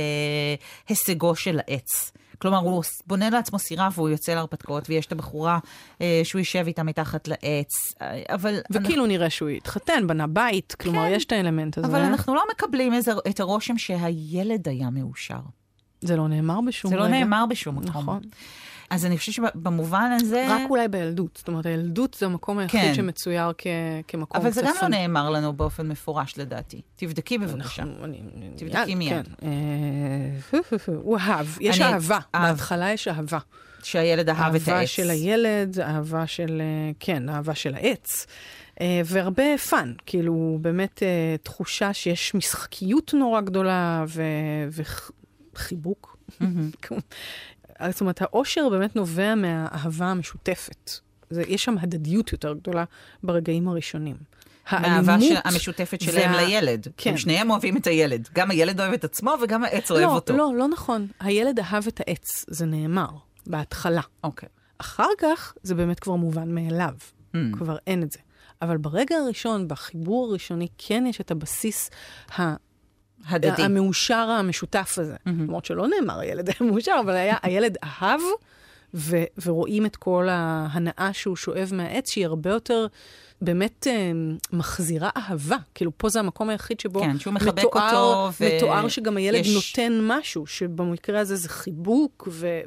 הישגו 0.88 1.36
של 1.36 1.60
העץ. 1.68 2.12
כלומר, 2.40 2.58
הוא 2.58 2.84
בונה 3.08 3.30
לעצמו 3.30 3.60
סירה 3.60 3.90
והוא 3.94 4.10
יוצא 4.10 4.34
להרפתקאות, 4.36 4.90
ויש 4.90 5.06
את 5.06 5.12
הבחורה 5.12 5.60
אה, 6.02 6.22
שהוא 6.24 6.40
יישב 6.40 6.64
איתה 6.68 6.84
מתחת 6.84 7.28
לעץ. 7.28 7.94
אה, 8.02 8.22
אבל... 8.30 8.60
וכאילו 8.72 9.06
נראה 9.06 9.30
שהוא 9.30 9.50
התחתן, 9.50 10.08
בנה 10.08 10.28
בית, 10.28 10.76
כלומר, 10.80 11.06
כן. 11.08 11.14
יש 11.16 11.26
את 11.26 11.32
האלמנט 11.32 11.78
הזה. 11.78 11.88
אבל 11.88 12.00
אנחנו 12.00 12.36
לא 12.36 12.44
מקבלים 12.52 12.94
איזה, 12.94 13.12
את 13.30 13.40
הרושם 13.40 13.78
שהילד 13.78 14.68
היה 14.68 14.90
מאושר. 14.90 15.40
זה 16.02 16.16
לא 16.16 16.28
נאמר 16.28 16.60
בשום 16.68 16.92
זה 16.92 16.98
רגע. 16.98 17.06
לא 17.06 17.12
נאמר 17.12 17.46
בשום 17.50 17.76
מקום. 17.76 17.90
נכון. 17.90 18.22
אז 18.90 19.06
אני 19.06 19.18
חושבת 19.18 19.36
שבמובן 19.36 20.12
הזה... 20.22 20.48
רק 20.50 20.62
אולי 20.70 20.88
בילדות. 20.88 21.36
זאת 21.38 21.48
אומרת, 21.48 21.66
הילדות 21.66 22.14
זה 22.14 22.26
המקום 22.26 22.58
היחיד 22.58 22.82
כן. 22.82 22.94
שמצויר 22.94 23.52
כ- 23.58 23.68
כמקום 24.08 24.42
אבל 24.42 24.52
זה 24.52 24.62
גם 24.62 24.68
לא 24.68 24.74
צפון. 24.74 24.92
נאמר 24.94 25.30
לנו 25.30 25.54
באופן 25.54 25.88
מפורש 25.88 26.38
לדעתי. 26.38 26.82
תבדקי 26.96 27.38
בבקשה. 27.38 27.82
אנחנו- 27.84 28.04
אני- 28.06 28.22
תבדקי 28.56 28.96
מיד. 28.96 29.26
כן. 29.40 29.48
אה, 29.48 30.58
הוא 30.96 31.18
אהב, 31.18 31.48
יש 31.62 31.82
אני- 31.82 31.94
אהבה. 31.94 32.20
אהב. 32.36 32.52
בהתחלה 32.52 32.92
יש 32.92 33.08
אהבה. 33.08 33.40
שהילד 33.84 34.30
אהב 34.30 34.56
את 34.56 34.68
העץ. 34.68 34.70
אהבה 34.70 34.88
של 34.88 35.10
הילד, 35.10 35.80
אהבה 35.80 36.28
של, 36.28 36.62
כן, 37.00 37.30
אהבה 37.30 37.56
של 37.56 37.76
העץ. 37.76 38.26
אה, 38.82 39.02
והרבה 39.06 39.58
fun, 39.70 39.94
כאילו, 40.06 40.58
באמת 40.62 41.04
אה, 41.04 41.36
תחושה 41.44 41.94
שיש 41.94 42.36
משחקיות 42.36 43.14
נורא 43.14 43.42
גדולה 43.42 44.06
ו- 44.08 44.82
וחיבוק. 45.54 46.18
מהמם. 47.80 47.92
זאת 47.92 48.02
אומרת, 48.02 48.22
האושר 48.22 48.70
באמת 48.70 48.96
נובע 48.96 49.36
מהאהבה 49.36 50.06
המשותפת. 50.06 50.92
זה, 51.30 51.44
יש 51.48 51.64
שם 51.64 51.76
הדדיות 51.82 52.32
יותר 52.32 52.54
גדולה 52.54 52.84
ברגעים 53.24 53.68
הראשונים. 53.68 54.16
מהאהבה 54.72 55.22
של- 55.22 55.36
המשותפת 55.46 56.02
שלהם 56.02 56.32
וה- 56.32 56.42
לילד. 56.46 56.88
כן. 56.98 57.10
הם 57.10 57.18
שניהם 57.18 57.50
אוהבים 57.50 57.78
את 57.78 57.88
הילד. 57.88 58.30
גם 58.34 58.52
הילד 58.52 58.80
אוהב 58.80 58.94
את 58.94 59.04
עצמו 59.04 59.34
וגם 59.44 59.64
העץ 59.64 59.92
אוהב 59.92 60.04
לא, 60.04 60.14
אותו. 60.16 60.38
לא, 60.38 60.52
לא 60.58 60.68
נכון. 60.68 61.08
הילד 61.20 61.60
אהב 61.60 61.88
את 61.88 62.02
העץ, 62.08 62.46
זה 62.48 62.66
נאמר, 62.66 63.08
בהתחלה. 63.48 64.02
אוקיי. 64.24 64.50
אחר 64.78 65.08
כך 65.18 65.54
זה 65.64 65.76
באמת 65.76 66.00
כבר 66.00 66.16
מובן 66.16 66.56
מאליו. 66.56 66.94
Mm. 67.36 67.38
כבר 67.54 67.78
אין 67.88 68.04
את 68.04 68.12
זה. 68.12 68.20
אבל 68.62 68.78
ברגע 68.78 69.16
הראשון, 69.16 69.68
בחיבור 69.68 70.28
הראשוני, 70.30 70.68
כן 70.78 71.04
יש 71.10 71.22
את 71.22 71.32
הבסיס 71.32 71.90
ה- 72.40 72.56
הדדי. 73.28 73.62
המאושר 73.64 74.16
המשותף 74.40 74.96
הזה. 74.98 75.16
למרות 75.26 75.66
שלא 75.66 75.88
נאמר 75.88 76.20
הילד 76.20 76.50
היה 76.50 76.72
מאושר, 76.72 76.96
אבל 77.04 77.14
היה, 77.16 77.36
הילד 77.44 77.78
אהב, 77.84 78.22
ו- 78.94 79.24
ורואים 79.46 79.86
את 79.86 79.96
כל 79.96 80.28
ההנאה 80.32 81.10
שהוא 81.14 81.36
שואב 81.36 81.70
מהעץ, 81.74 82.10
שהיא 82.10 82.26
הרבה 82.26 82.50
יותר 82.50 82.88
באמת 83.42 83.88
אה, 83.90 84.12
מחזירה 84.54 85.10
אהבה. 85.18 85.56
כאילו, 85.76 85.92
פה 85.98 86.10
זה 86.10 86.20
המקום 86.20 86.50
היחיד 86.50 86.80
שבו 86.80 87.00
כן, 87.02 87.20
שהוא 87.20 87.34
מחבק 87.34 87.64
מתואר, 87.66 87.96
אותו, 87.96 88.30
ו- 88.42 88.56
מתואר 88.58 88.88
שגם 88.88 89.18
הילד 89.18 89.46
יש- 89.46 89.56
נותן 89.78 90.00
משהו, 90.02 90.48
שבמקרה 90.48 91.20
הזה 91.20 91.36
זה 91.36 91.50
חיבוק, 91.50 92.28
ו- 92.32 92.62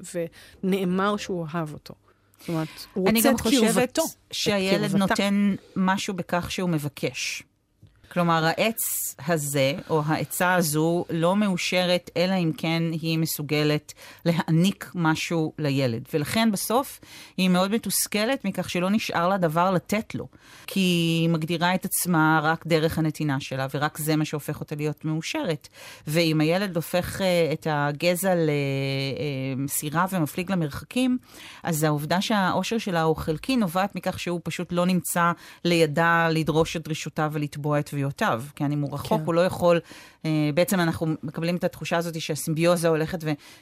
ונאמר 0.64 1.16
שהוא 1.16 1.46
אהב 1.54 1.72
אותו. 1.72 1.94
זאת 2.40 2.48
אומרת, 2.48 2.68
הוא 2.94 3.08
אני 3.08 3.18
רוצה 3.18 3.28
גם 3.28 3.34
את 3.36 3.40
חושבת 3.40 3.62
קרבתו. 3.74 4.02
את 4.04 4.08
שהילד 4.34 4.80
קרבתה. 4.90 4.98
נותן 4.98 5.54
משהו 5.76 6.14
בכך 6.14 6.50
שהוא 6.50 6.70
מבקש. 6.70 7.42
כלומר, 8.12 8.44
העץ 8.44 8.78
הזה, 9.26 9.72
או 9.90 10.02
העצה 10.06 10.54
הזו, 10.54 11.04
לא 11.10 11.36
מאושרת, 11.36 12.10
אלא 12.16 12.34
אם 12.34 12.52
כן 12.56 12.82
היא 12.92 13.18
מסוגלת 13.18 13.94
להעניק 14.24 14.90
משהו 14.94 15.52
לילד. 15.58 16.02
ולכן 16.12 16.50
בסוף 16.52 17.00
היא 17.36 17.48
מאוד 17.48 17.70
מתוסכלת 17.70 18.44
מכך 18.44 18.70
שלא 18.70 18.90
נשאר 18.90 19.28
לה 19.28 19.36
דבר 19.36 19.70
לתת 19.70 20.14
לו. 20.14 20.26
כי 20.66 20.80
היא 20.80 21.28
מגדירה 21.28 21.74
את 21.74 21.84
עצמה 21.84 22.40
רק 22.42 22.66
דרך 22.66 22.98
הנתינה 22.98 23.40
שלה, 23.40 23.66
ורק 23.74 23.98
זה 23.98 24.16
מה 24.16 24.24
שהופך 24.24 24.60
אותה 24.60 24.74
להיות 24.74 25.04
מאושרת. 25.04 25.68
ואם 26.06 26.40
הילד 26.40 26.76
הופך 26.76 27.20
uh, 27.20 27.52
את 27.52 27.66
הגזע 27.70 28.34
לסירה 29.58 30.06
ומפליג 30.12 30.52
למרחקים, 30.52 31.18
אז 31.62 31.82
העובדה 31.82 32.20
שהאושר 32.20 32.78
שלה 32.78 33.02
הוא 33.02 33.16
חלקי 33.16 33.56
נובעת 33.56 33.96
מכך 33.96 34.18
שהוא 34.18 34.40
פשוט 34.44 34.72
לא 34.72 34.86
נמצא 34.86 35.32
לידה 35.64 36.28
לדרוש 36.30 36.76
את 36.76 36.84
דרישותיו 36.84 37.30
ולתבוע 37.32 37.78
את 37.78 37.90
תביעותיו. 37.98 38.42
כי 38.56 38.64
אם 38.64 38.80
הוא 38.80 38.94
רחוק, 38.94 39.20
כן. 39.20 39.26
הוא 39.26 39.34
לא 39.34 39.40
יכול... 39.46 39.80
Uh, 40.18 40.26
בעצם 40.54 40.80
אנחנו 40.80 41.06
מקבלים 41.22 41.56
את 41.56 41.64
התחושה 41.64 41.96
הזאת 41.96 42.20
שהסימביוזה 42.20 42.88
הולכת 42.88 43.18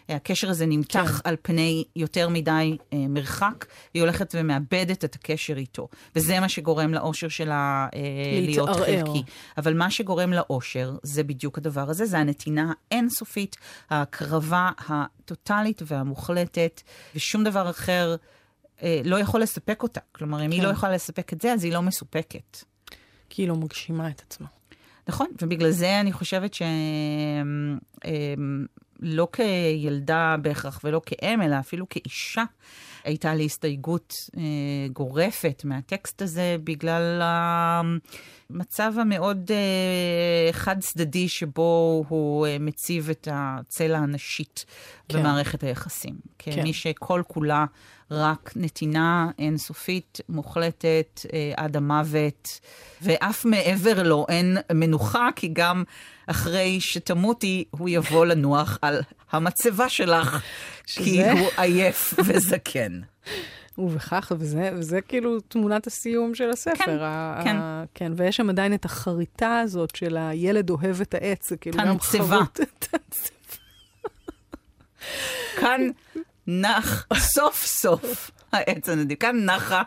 והקשר 0.09 0.51
הזה 0.51 0.67
נמתח 0.67 1.21
כן. 1.23 1.29
על 1.29 1.37
פני 1.43 1.85
יותר 1.97 2.29
מדי 2.29 2.77
uh, 2.81 2.95
מרחק, 3.09 3.67
היא 3.95 4.03
הולכת 4.03 4.35
ומאבדת 4.39 5.05
את 5.05 5.15
הקשר 5.15 5.57
איתו. 5.57 5.89
וזה 6.17 6.41
מה 6.41 6.49
שגורם 6.49 6.95
לאושר 6.95 7.29
שלה 7.29 7.89
uh, 7.91 7.97
להיות 8.43 8.69
להתערער. 8.69 9.07
חלקי. 9.07 9.23
אבל 9.59 9.75
מה 9.75 9.91
שגורם 9.91 10.33
לאושר 10.33 10.97
זה 11.03 11.25
בדיוק 11.25 11.59
הדבר 11.59 11.91
הזה, 11.91 12.07
זה 12.07 12.19
הנתינה 12.19 12.73
האינסופית, 12.91 13.57
ההקרבה 13.91 14.71
הטוטלית 14.89 15.83
והמוחלטת, 15.87 16.83
ושום 17.15 17.45
דבר 17.45 17.71
אחר 17.71 18.17
אה, 18.83 19.01
לא 19.05 19.21
יכול 19.21 19.43
לספק 19.43 19.83
אותה. 19.83 20.01
כלומר, 20.13 20.45
אם 20.45 20.51
היא 20.51 20.61
כן. 20.61 20.67
לא 20.67 20.73
יכולה 20.73 20.93
לספק 20.93 21.33
את 21.33 21.41
זה, 21.41 21.53
אז 21.53 21.65
היא 21.65 21.73
לא 21.73 21.83
מסופקת. 21.83 22.59
כי 23.29 23.43
היא 23.43 23.49
לא 23.49 23.57
מגשימה 23.57 24.09
את 24.09 24.23
עצמה. 24.27 24.47
נכון, 25.09 25.27
ובגלל 25.43 25.71
זה 25.71 26.01
אני 26.01 26.13
חושבת 26.13 26.55
לא 29.01 29.29
כילדה 29.33 30.37
בהכרח 30.43 30.81
ולא 30.85 31.01
כאם, 31.07 31.43
אלא 31.43 31.59
אפילו 31.59 31.89
כאישה. 31.89 32.45
הייתה 33.05 33.35
לי 33.35 33.45
הסתייגות 33.45 34.15
אה, 34.37 34.43
גורפת 34.93 35.63
מהטקסט 35.65 36.23
הזה 36.23 36.57
בגלל 36.65 37.23
המצב 37.23 38.93
המאוד 39.01 39.51
אה, 39.51 40.53
חד-צדדי 40.53 41.29
שבו 41.29 42.05
הוא 42.09 42.47
אה, 42.47 42.57
מציב 42.61 43.11
את 43.11 43.29
הצלע 43.31 43.99
הנשית 43.99 44.65
כן. 45.09 45.19
במערכת 45.19 45.63
היחסים. 45.63 46.15
כמי 46.39 46.55
כן. 46.55 46.73
שכל 46.73 47.23
כולה 47.27 47.65
רק 48.11 48.53
נתינה 48.57 49.31
אינסופית, 49.39 50.19
מוחלטת, 50.29 51.21
אה, 51.33 51.53
עד 51.57 51.77
המוות, 51.77 52.61
ואף 53.03 53.45
מעבר 53.45 54.03
לו 54.03 54.27
אין 54.29 54.57
מנוחה, 54.73 55.29
כי 55.37 55.49
גם 55.53 55.85
אחרי 56.27 56.81
שתמותי, 56.81 57.65
הוא 57.71 57.89
יבוא 57.89 58.27
לנוח 58.27 58.79
על 58.83 59.01
המצבה 59.31 59.89
שלך, 59.89 60.39
שזה... 60.87 61.05
כי 61.05 61.31
הוא 61.31 61.49
עייף 61.57 62.15
וזקן. 62.25 63.01
ובכך, 63.79 64.33
וזה, 64.39 64.71
וזה 64.77 65.01
כאילו 65.01 65.41
תמונת 65.41 65.87
הסיום 65.87 66.35
של 66.35 66.51
הספר. 66.51 66.85
כן, 66.85 66.99
ה- 67.01 67.41
כן. 67.45 67.57
ה- 67.57 67.85
כן. 67.95 68.13
ויש 68.17 68.37
שם 68.37 68.51
עדיין 68.51 68.75
את 68.75 68.85
החריטה 68.85 69.59
הזאת 69.59 69.97
של 69.97 70.17
הילד 70.17 70.71
אוהב 70.71 71.01
את 71.01 71.15
העץ, 71.15 71.49
זה 71.49 71.57
כאילו 71.57 71.79
גם 71.79 72.01
חרוט. 72.01 72.61
כאן 75.61 75.81
נח 76.47 77.07
סוף 77.15 77.67
סוף 77.67 78.31
העץ 78.53 78.89
הנדיב. 78.89 79.19
כאן 79.19 79.51
נחה 79.51 79.83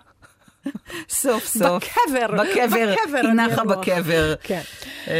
סוף 1.10 1.46
סוף. 1.46 1.84
בקבר. 1.84 2.28
בקבר. 2.28 2.94
בקבר. 2.94 3.20
היא 3.22 3.30
נחה 3.30 3.63
בקבר. 3.63 4.34
כן. 4.44 4.62
אמ, 5.08 5.13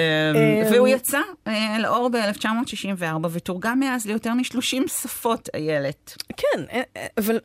והוא 0.72 0.88
יצא 0.88 1.19
אה, 1.48 1.79
לאור 1.79 2.10
ב-1964 2.10 3.27
ותורגם 3.31 3.79
מאז 3.79 4.05
ליותר 4.05 4.34
מ-30 4.34 4.88
שפות, 4.88 5.50
איילת. 5.53 6.17
כן, 6.38 6.63
אה, 6.72 6.81
אה, 6.98 7.08
אבל 7.17 7.39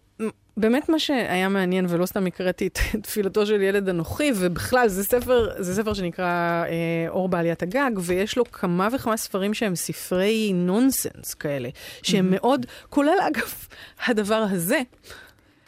באמת 0.57 0.89
מה 0.89 0.99
שהיה 0.99 1.49
מעניין, 1.49 1.87
ולא 1.89 2.07
סתם 2.07 2.27
הקראתי 2.27 2.67
את 2.67 2.79
תפילתו 3.03 3.47
של 3.47 3.63
ילד 3.63 3.89
אנוכי, 3.89 4.33
ובכלל, 4.37 4.89
זה 4.89 5.05
ספר, 5.05 5.49
זה 5.59 5.75
ספר 5.75 5.95
שנקרא 5.95 6.65
אה, 6.65 7.09
אור 7.09 7.29
בעליית 7.29 7.63
הגג, 7.63 7.91
ויש 7.97 8.37
לו 8.37 8.45
כמה 8.53 8.89
וכמה 8.93 9.17
ספרים 9.17 9.55
שהם 9.55 9.77
ספרי 9.77 10.53
נונסנס 10.55 11.35
כאלה, 11.35 11.69
שהם 12.03 12.29
mm-hmm. 12.29 12.37
מאוד, 12.43 12.67
כולל 12.91 13.19
אגב 13.29 13.55
הדבר 14.07 14.45
הזה, 14.51 14.81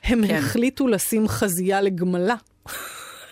הם 0.05 0.27
כן. 0.27 0.35
החליטו 0.35 0.89
לשים 0.89 1.29
חזייה 1.29 1.81
לגמלה. 1.81 2.35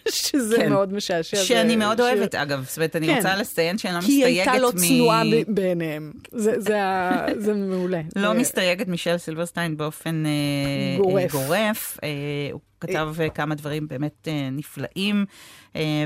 שזה 0.09 0.57
כן. 0.57 0.69
מאוד 0.73 0.93
משעשע. 0.93 1.37
שאני 1.37 1.77
מאוד 1.77 1.99
ש... 1.99 2.01
אוהבת, 2.01 2.35
אגב. 2.35 2.65
זאת 2.69 2.77
אומרת, 2.77 2.97
אני 2.97 3.07
כן. 3.07 3.17
רוצה 3.17 3.37
לציין 3.37 3.79
שאני 3.79 3.95
לא 3.95 3.99
מסתייגת 3.99 4.19
מ... 4.21 4.25
כי 4.25 4.31
היא 4.31 4.41
הייתה 4.41 4.59
לא 4.59 4.73
צנועה 4.77 5.25
מ... 5.25 5.55
בעיניהם. 5.55 6.13
זה, 6.33 6.61
זה, 6.61 6.83
ה... 6.83 7.27
זה 7.39 7.55
מעולה. 7.55 8.01
לא 8.17 8.33
זה... 8.33 8.39
מסתייגת 8.39 8.89
משל 8.89 9.19
סילברסטיין 9.19 9.77
באופן 9.77 10.27
אה, 10.27 10.97
גורף. 10.99 11.33
גורף. 11.33 11.99
אה, 12.03 12.09
הוא 12.53 12.61
כתב 12.81 13.09
אה... 13.21 13.29
כמה 13.29 13.55
דברים 13.55 13.89
באמת 13.89 14.29
נפלאים, 14.53 15.25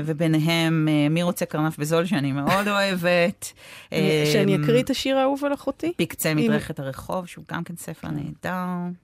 וביניהם 0.05 0.87
מי 1.09 1.23
רוצה 1.23 1.45
קרנף 1.45 1.77
בזול, 1.77 2.05
שאני 2.05 2.31
מאוד 2.31 2.67
אוהבת. 2.75 3.53
שאני 4.33 4.55
אקריא 4.55 4.81
את 4.81 4.89
השיר 4.89 5.17
האהוב 5.17 5.45
על 5.45 5.53
אחותי? 5.53 5.93
בקצה 5.99 6.33
מדרכת 6.33 6.79
הרחוב, 6.79 7.25
שהוא 7.25 7.45
גם 7.51 7.63
כן 7.63 7.75
ספר 7.75 8.07
נהדר. 8.07 8.99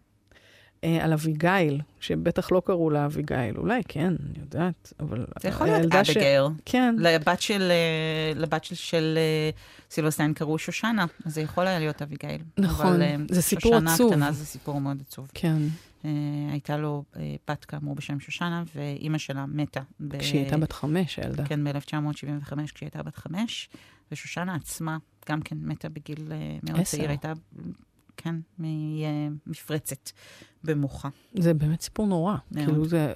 אה, 0.85 1.03
על 1.03 1.13
אביגיל, 1.13 1.81
שבטח 1.99 2.51
לא 2.51 2.61
קראו 2.65 2.89
לה 2.89 3.05
אביגיל, 3.05 3.57
אולי 3.57 3.81
כן, 3.87 4.13
אני 4.19 4.39
יודעת, 4.39 4.93
אבל... 4.99 5.25
זה 5.41 5.47
יכול 5.47 5.67
להיות 5.67 5.95
אביגיל. 5.95 6.41
כן. 6.65 6.95
לבת 6.99 7.41
של, 7.41 7.71
אה, 7.71 8.39
לבת 8.39 8.63
של, 8.63 8.75
של 8.75 9.17
אה, 9.17 9.49
סילבסטיין 9.91 10.33
קראו 10.33 10.57
שושנה, 10.57 11.05
אז 11.25 11.33
זה 11.33 11.41
יכול 11.41 11.67
היה 11.67 11.79
להיות 11.79 12.01
אביגיל. 12.01 12.41
נכון, 12.57 13.01
אבל, 13.01 13.25
זה 13.29 13.41
סיפור 13.41 13.75
עצוב. 13.75 13.87
שושנה 13.87 14.07
הקטנה 14.07 14.31
זה 14.31 14.45
סיפור 14.45 14.81
מאוד 14.81 15.01
עצוב. 15.07 15.31
כן. 15.33 15.57
הייתה 16.51 16.77
לו 16.77 17.03
בת 17.47 17.65
כאמור 17.65 17.95
בשם 17.95 18.19
שושנה, 18.19 18.63
ואימא 18.75 19.17
שלה 19.17 19.45
מתה. 19.45 19.81
כשהיא 20.19 20.41
הייתה 20.41 20.57
בת 20.57 20.71
חמש, 20.71 21.19
הילדה. 21.19 21.45
כן, 21.45 21.63
ב-1975, 21.63 22.53
כשהיא 22.73 22.87
הייתה 22.87 23.03
בת 23.03 23.15
חמש, 23.15 23.69
ושושנה 24.11 24.55
עצמה 24.55 24.97
גם 25.29 25.41
כן 25.41 25.57
מתה 25.61 25.89
בגיל 25.89 26.31
מאוד 26.63 26.81
צעיר, 26.81 27.09
הייתה 27.09 27.33
כן, 28.17 28.35
ממפרצת 28.59 30.11
במוחה. 30.63 31.09
זה 31.33 31.53
באמת 31.53 31.81
סיפור 31.81 32.07
נורא. 32.07 32.35
מאוד. 32.51 32.65
כאילו 32.65 32.85
זה... 32.85 33.13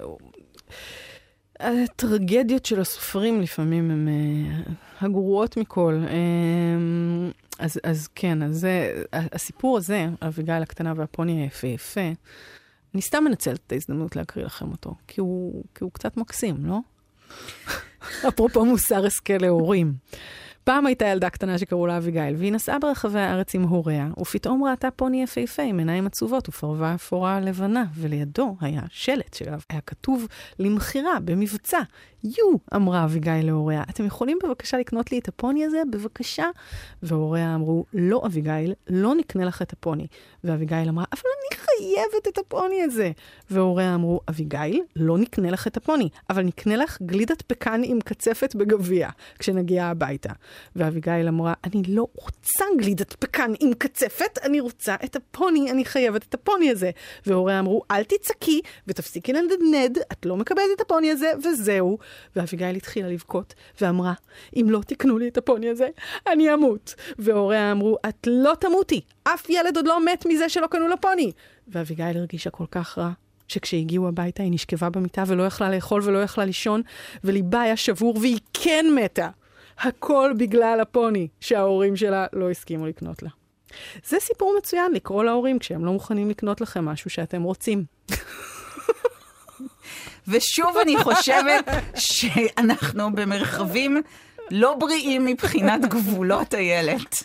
הטרגדיות 1.60 2.66
של 2.66 2.80
הסופרים 2.80 3.40
לפעמים 3.40 3.90
הן 3.90 4.08
uh, 4.08 4.70
הגרועות 5.00 5.56
מכל. 5.56 6.02
Um, 6.06 7.50
אז, 7.58 7.80
אז 7.84 8.08
כן, 8.14 8.42
אז 8.42 8.60
זה, 8.60 9.02
הסיפור 9.12 9.76
הזה, 9.76 10.06
אביגיל 10.22 10.62
הקטנה 10.62 10.92
והפוני 10.96 11.42
היפה-יפה, 11.42 12.10
אני 12.94 13.02
סתם 13.02 13.24
מנצלת 13.24 13.60
את 13.66 13.72
ההזדמנות 13.72 14.16
להקריא 14.16 14.44
לכם 14.44 14.70
אותו, 14.70 14.94
כי 15.06 15.20
הוא, 15.20 15.64
כי 15.74 15.84
הוא 15.84 15.92
קצת 15.92 16.16
מקסים, 16.16 16.66
לא? 16.66 16.78
אפרופו 18.28 18.64
מוסר 18.64 19.06
השכל 19.06 19.38
להורים. 19.40 19.94
פעם 20.64 20.86
הייתה 20.86 21.06
ילדה 21.06 21.30
קטנה 21.30 21.58
שקראו 21.58 21.86
לה 21.86 21.96
אביגיל, 21.96 22.34
והיא 22.36 22.52
נסעה 22.52 22.78
ברחבי 22.78 23.20
הארץ 23.20 23.54
עם 23.54 23.62
הוריה, 23.62 24.08
ופתאום 24.20 24.64
ראתה 24.64 24.90
פוני 24.90 25.22
יפהפה 25.22 25.62
עם 25.62 25.78
עיניים 25.78 26.06
עצובות 26.06 26.48
ופרווה 26.48 26.94
אפורה 26.94 27.40
לבנה, 27.40 27.84
ולידו 27.94 28.56
היה 28.60 28.82
שלט 28.88 29.34
שעליו 29.34 29.60
היה 29.68 29.80
כתוב 29.80 30.26
למכירה, 30.58 31.20
במבצע. 31.24 31.80
יו, 32.24 32.56
אמרה 32.76 33.04
אביגיל 33.04 33.46
להוריה, 33.46 33.82
אתם 33.90 34.04
יכולים 34.04 34.38
בבקשה 34.44 34.78
לקנות 34.78 35.12
לי 35.12 35.18
את 35.18 35.28
הפוני 35.28 35.64
הזה? 35.64 35.82
בבקשה. 35.90 36.46
והוריה 37.02 37.54
אמרו, 37.54 37.84
לא 37.94 38.22
אביגיל, 38.26 38.74
לא 38.88 39.14
נקנה 39.14 39.44
לך 39.44 39.62
את 39.62 39.72
הפוני. 39.72 40.06
ואביגיל 40.44 40.88
אמרה, 40.88 41.04
אבל 41.12 41.22
אני 41.40 41.58
חייבת 41.60 42.28
את 42.28 42.38
הפוני 42.38 42.82
הזה. 42.82 43.10
והוריה 43.50 43.94
אמרו, 43.94 44.20
אביגיל, 44.28 44.82
לא 44.96 45.18
נקנה 45.18 45.50
לך 45.50 45.66
את 45.66 45.76
הפוני, 45.76 46.08
אבל 46.30 46.42
נקנה 46.42 46.76
לך 46.76 46.98
גלידת 47.02 47.42
פקן 47.42 47.80
עם 47.84 48.00
קצפת 48.00 48.54
בגביע, 48.54 49.08
כשנגיע 49.38 49.84
הביתה. 49.84 50.32
ואביגיל 50.76 51.28
אמרה, 51.28 51.54
אני 51.64 51.82
לא 51.88 52.06
רוצה 52.14 52.64
גלידת 52.78 53.12
פקן 53.12 53.52
עם 53.60 53.74
קצפת, 53.78 54.38
אני 54.42 54.60
רוצה 54.60 54.94
את 55.04 55.16
הפוני, 55.16 55.70
אני 55.70 55.84
חייבת 55.84 56.24
את 56.28 56.34
הפוני 56.34 56.70
הזה. 56.70 56.90
והוריה 57.26 57.58
אמרו, 57.58 57.82
אל 57.90 58.04
תצעקי 58.04 58.60
ותפסיקי 58.86 59.32
לנדנד, 59.32 59.98
את 60.12 60.26
לא 60.26 60.36
מקבלת 60.36 60.64
את 60.76 60.80
הפוני 60.80 61.10
הזה, 61.10 61.30
וזהו. 61.44 61.98
ואביגיל 62.36 62.76
התחילה 62.76 63.08
לבכות, 63.08 63.54
ואמרה, 63.80 64.12
אם 64.56 64.66
לא 64.68 64.80
תקנו 64.86 65.18
לי 65.18 65.28
את 65.28 65.38
הפוני 65.38 65.68
הזה, 65.68 65.88
אני 66.26 66.54
אמות. 66.54 66.94
והוריה 67.18 67.72
אמרו, 67.72 67.96
את 68.08 68.26
לא 68.26 68.52
תמותי, 68.60 69.00
אף 69.24 69.50
ילד 69.50 69.76
עוד 69.76 69.86
לא 69.86 70.04
מת 70.04 70.26
מזה 70.28 70.48
שלא 70.48 70.66
קנו 70.66 70.88
לו 70.88 71.00
פוני. 71.00 71.32
ואביגיל 71.68 72.16
הרגישה 72.16 72.50
כל 72.50 72.66
כך 72.70 72.98
רע, 72.98 73.10
שכשהגיעו 73.48 74.08
הביתה 74.08 74.42
היא 74.42 74.52
נשכבה 74.52 74.90
במיטה 74.90 75.24
ולא 75.26 75.42
יכלה 75.42 75.70
לאכול 75.70 76.00
ולא 76.04 76.18
יכלה 76.22 76.44
לישון, 76.44 76.82
וליבה 77.24 77.60
היה 77.60 77.76
שבור 77.76 78.18
והיא 78.20 78.38
כן 78.54 78.86
מתה. 78.94 79.28
הכל 79.78 80.32
בגלל 80.38 80.78
הפוני 80.82 81.28
שההורים 81.40 81.96
שלה 81.96 82.26
לא 82.32 82.50
הסכימו 82.50 82.86
לקנות 82.86 83.22
לה. 83.22 83.30
זה 84.04 84.16
סיפור 84.20 84.54
מצוין 84.58 84.92
לקרוא 84.92 85.24
להורים 85.24 85.58
כשהם 85.58 85.84
לא 85.84 85.92
מוכנים 85.92 86.30
לקנות 86.30 86.60
לכם 86.60 86.84
משהו 86.84 87.10
שאתם 87.10 87.42
רוצים. 87.42 87.84
ושוב 90.30 90.76
אני 90.82 90.96
חושבת 91.02 91.64
שאנחנו 91.94 93.12
במרחבים 93.12 94.02
לא 94.50 94.74
בריאים 94.74 95.24
מבחינת 95.24 95.80
גבולות 95.80 96.54
איילת. 96.54 97.22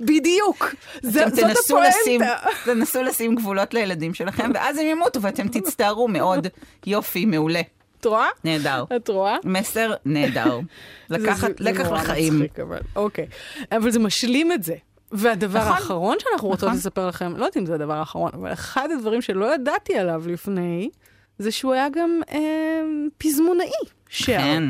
בדיוק, 0.00 0.74
זה, 1.02 1.24
זאת 1.34 1.56
הפואנטה. 1.64 2.36
תנסו 2.64 3.02
לשים 3.02 3.34
גבולות 3.34 3.74
לילדים 3.74 4.14
שלכם, 4.14 4.50
ואז 4.54 4.78
הם 4.78 4.86
ימותו 4.86 5.22
ואתם 5.22 5.48
תצטערו 5.48 6.08
מאוד. 6.08 6.46
יופי, 6.86 7.24
מעולה. 7.24 7.60
את 8.00 8.04
רואה? 8.04 8.28
נהדר. 8.44 8.84
את 8.96 9.08
רואה? 9.08 9.36
מסר 9.44 9.92
נהדר. 10.04 10.60
לקחת, 11.10 11.60
לקח 11.60 11.92
לחיים. 11.92 12.34
מצחיק, 12.40 12.60
אבל, 12.60 12.78
אוקיי. 12.96 13.26
אבל 13.72 13.90
זה 13.90 13.98
משלים 13.98 14.52
את 14.52 14.62
זה. 14.62 14.74
והדבר 15.12 15.58
נכון, 15.58 15.72
האחרון 15.72 16.16
שאנחנו 16.20 16.48
רוצות 16.48 16.68
נכון. 16.68 16.78
לספר 16.78 17.08
לכם, 17.08 17.32
לא 17.32 17.44
יודעת 17.44 17.56
אם 17.56 17.66
זה 17.66 17.74
הדבר 17.74 17.92
האחרון, 17.92 18.30
אבל 18.34 18.52
אחד 18.52 18.88
הדברים 18.90 19.22
שלא 19.22 19.54
ידעתי 19.54 19.98
עליו 19.98 20.22
לפני, 20.26 20.90
זה 21.38 21.50
שהוא 21.50 21.72
היה 21.72 21.88
גם 21.88 22.20
אה, 22.32 22.82
פזמונאי. 23.18 23.70
שר. 24.08 24.38
כן. 24.38 24.62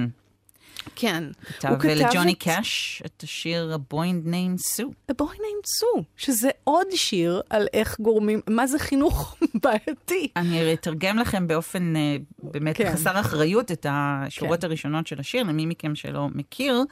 כן. 0.96 1.25
כתב 1.59 1.68
לג'וני 1.85 2.33
את... 2.33 2.38
קאש 2.38 3.03
את 3.07 3.22
השיר 3.22 3.77
A 3.77 3.94
Boy 3.94 4.27
Named 4.27 4.77
Sue. 4.77 5.12
A 5.12 5.14
Boy 5.22 5.35
Named 5.35 5.66
Sue, 5.81 6.03
שזה 6.16 6.51
עוד 6.64 6.87
שיר 6.94 7.40
על 7.51 7.66
איך 7.72 8.01
גורמים, 8.01 8.40
מה 8.51 8.66
זה 8.66 8.79
חינוך 8.79 9.37
בעייתי. 9.62 10.29
אני 10.37 10.72
אתרגם 10.72 11.18
לכם 11.18 11.46
באופן 11.46 11.94
uh, 11.96 12.22
באמת 12.42 12.77
כן. 12.77 12.92
חסר 12.92 13.20
אחריות 13.20 13.72
את 13.72 13.87
השורות 13.88 14.61
כן. 14.61 14.66
הראשונות 14.66 15.07
של 15.07 15.20
השיר, 15.20 15.42
למי 15.42 15.66
מכם 15.66 15.94
שלא 15.94 16.29
מכיר. 16.35 16.85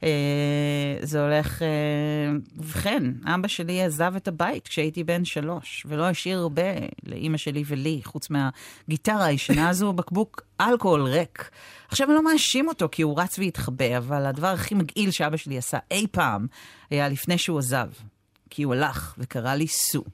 Uh, 0.00 0.04
זה 1.02 1.24
הולך, 1.24 1.62
uh, 1.62 1.64
ובכן, 2.56 3.04
אבא 3.26 3.48
שלי 3.48 3.82
עזב 3.82 4.12
את 4.16 4.28
הבית 4.28 4.68
כשהייתי 4.68 5.04
בן 5.04 5.24
שלוש, 5.24 5.86
ולא 5.88 6.04
השאיר 6.04 6.38
הרבה 6.38 6.62
לאימא 7.06 7.36
שלי 7.36 7.64
ולי, 7.66 8.00
חוץ 8.04 8.28
מהגיטרה 8.30 9.24
הישנה 9.24 9.68
הזו, 9.68 9.92
בקבוק 9.92 10.47
אלכוהול 10.60 11.02
ריק. 11.02 11.50
עכשיו 11.88 12.06
אני 12.06 12.14
לא 12.14 12.24
מאשים 12.24 12.68
אותו 12.68 12.88
כי 12.92 13.02
הוא 13.02 13.20
רץ 13.20 13.38
והתחבא, 13.38 13.98
אבל 13.98 14.26
הדבר 14.26 14.46
הכי 14.46 14.74
מגעיל 14.74 15.10
שאבא 15.10 15.36
שלי 15.36 15.58
עשה 15.58 15.78
אי 15.90 16.06
פעם 16.10 16.46
היה 16.90 17.08
לפני 17.08 17.38
שהוא 17.38 17.58
עזב. 17.58 17.88
כי 18.50 18.62
הוא 18.62 18.74
הלך 18.74 19.14
וקרא 19.18 19.54
לי 19.54 19.66
סו. 19.66 20.04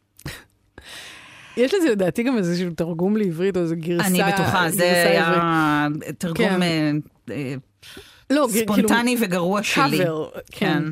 יש 1.56 1.74
לזה 1.74 1.90
לדעתי 1.90 2.22
גם 2.22 2.38
איזשהו 2.38 2.70
תרגום 2.70 3.16
לעברית 3.16 3.56
או 3.56 3.62
איזו 3.62 3.74
גרסה 3.78 4.06
אני 4.06 4.22
בטוחה, 4.22 4.70
זה 4.70 5.08
היה. 5.10 5.86
תרגום 6.18 6.48
כן. 6.48 6.62
אה, 6.62 6.90
אה, 7.30 7.54
לא, 8.30 8.46
כאילו, 8.52 8.74
ספונטני 8.74 9.16
וגרוע 9.20 9.62
שלי. 9.62 9.98
קאבר, 9.98 10.28
כן. 10.50 10.82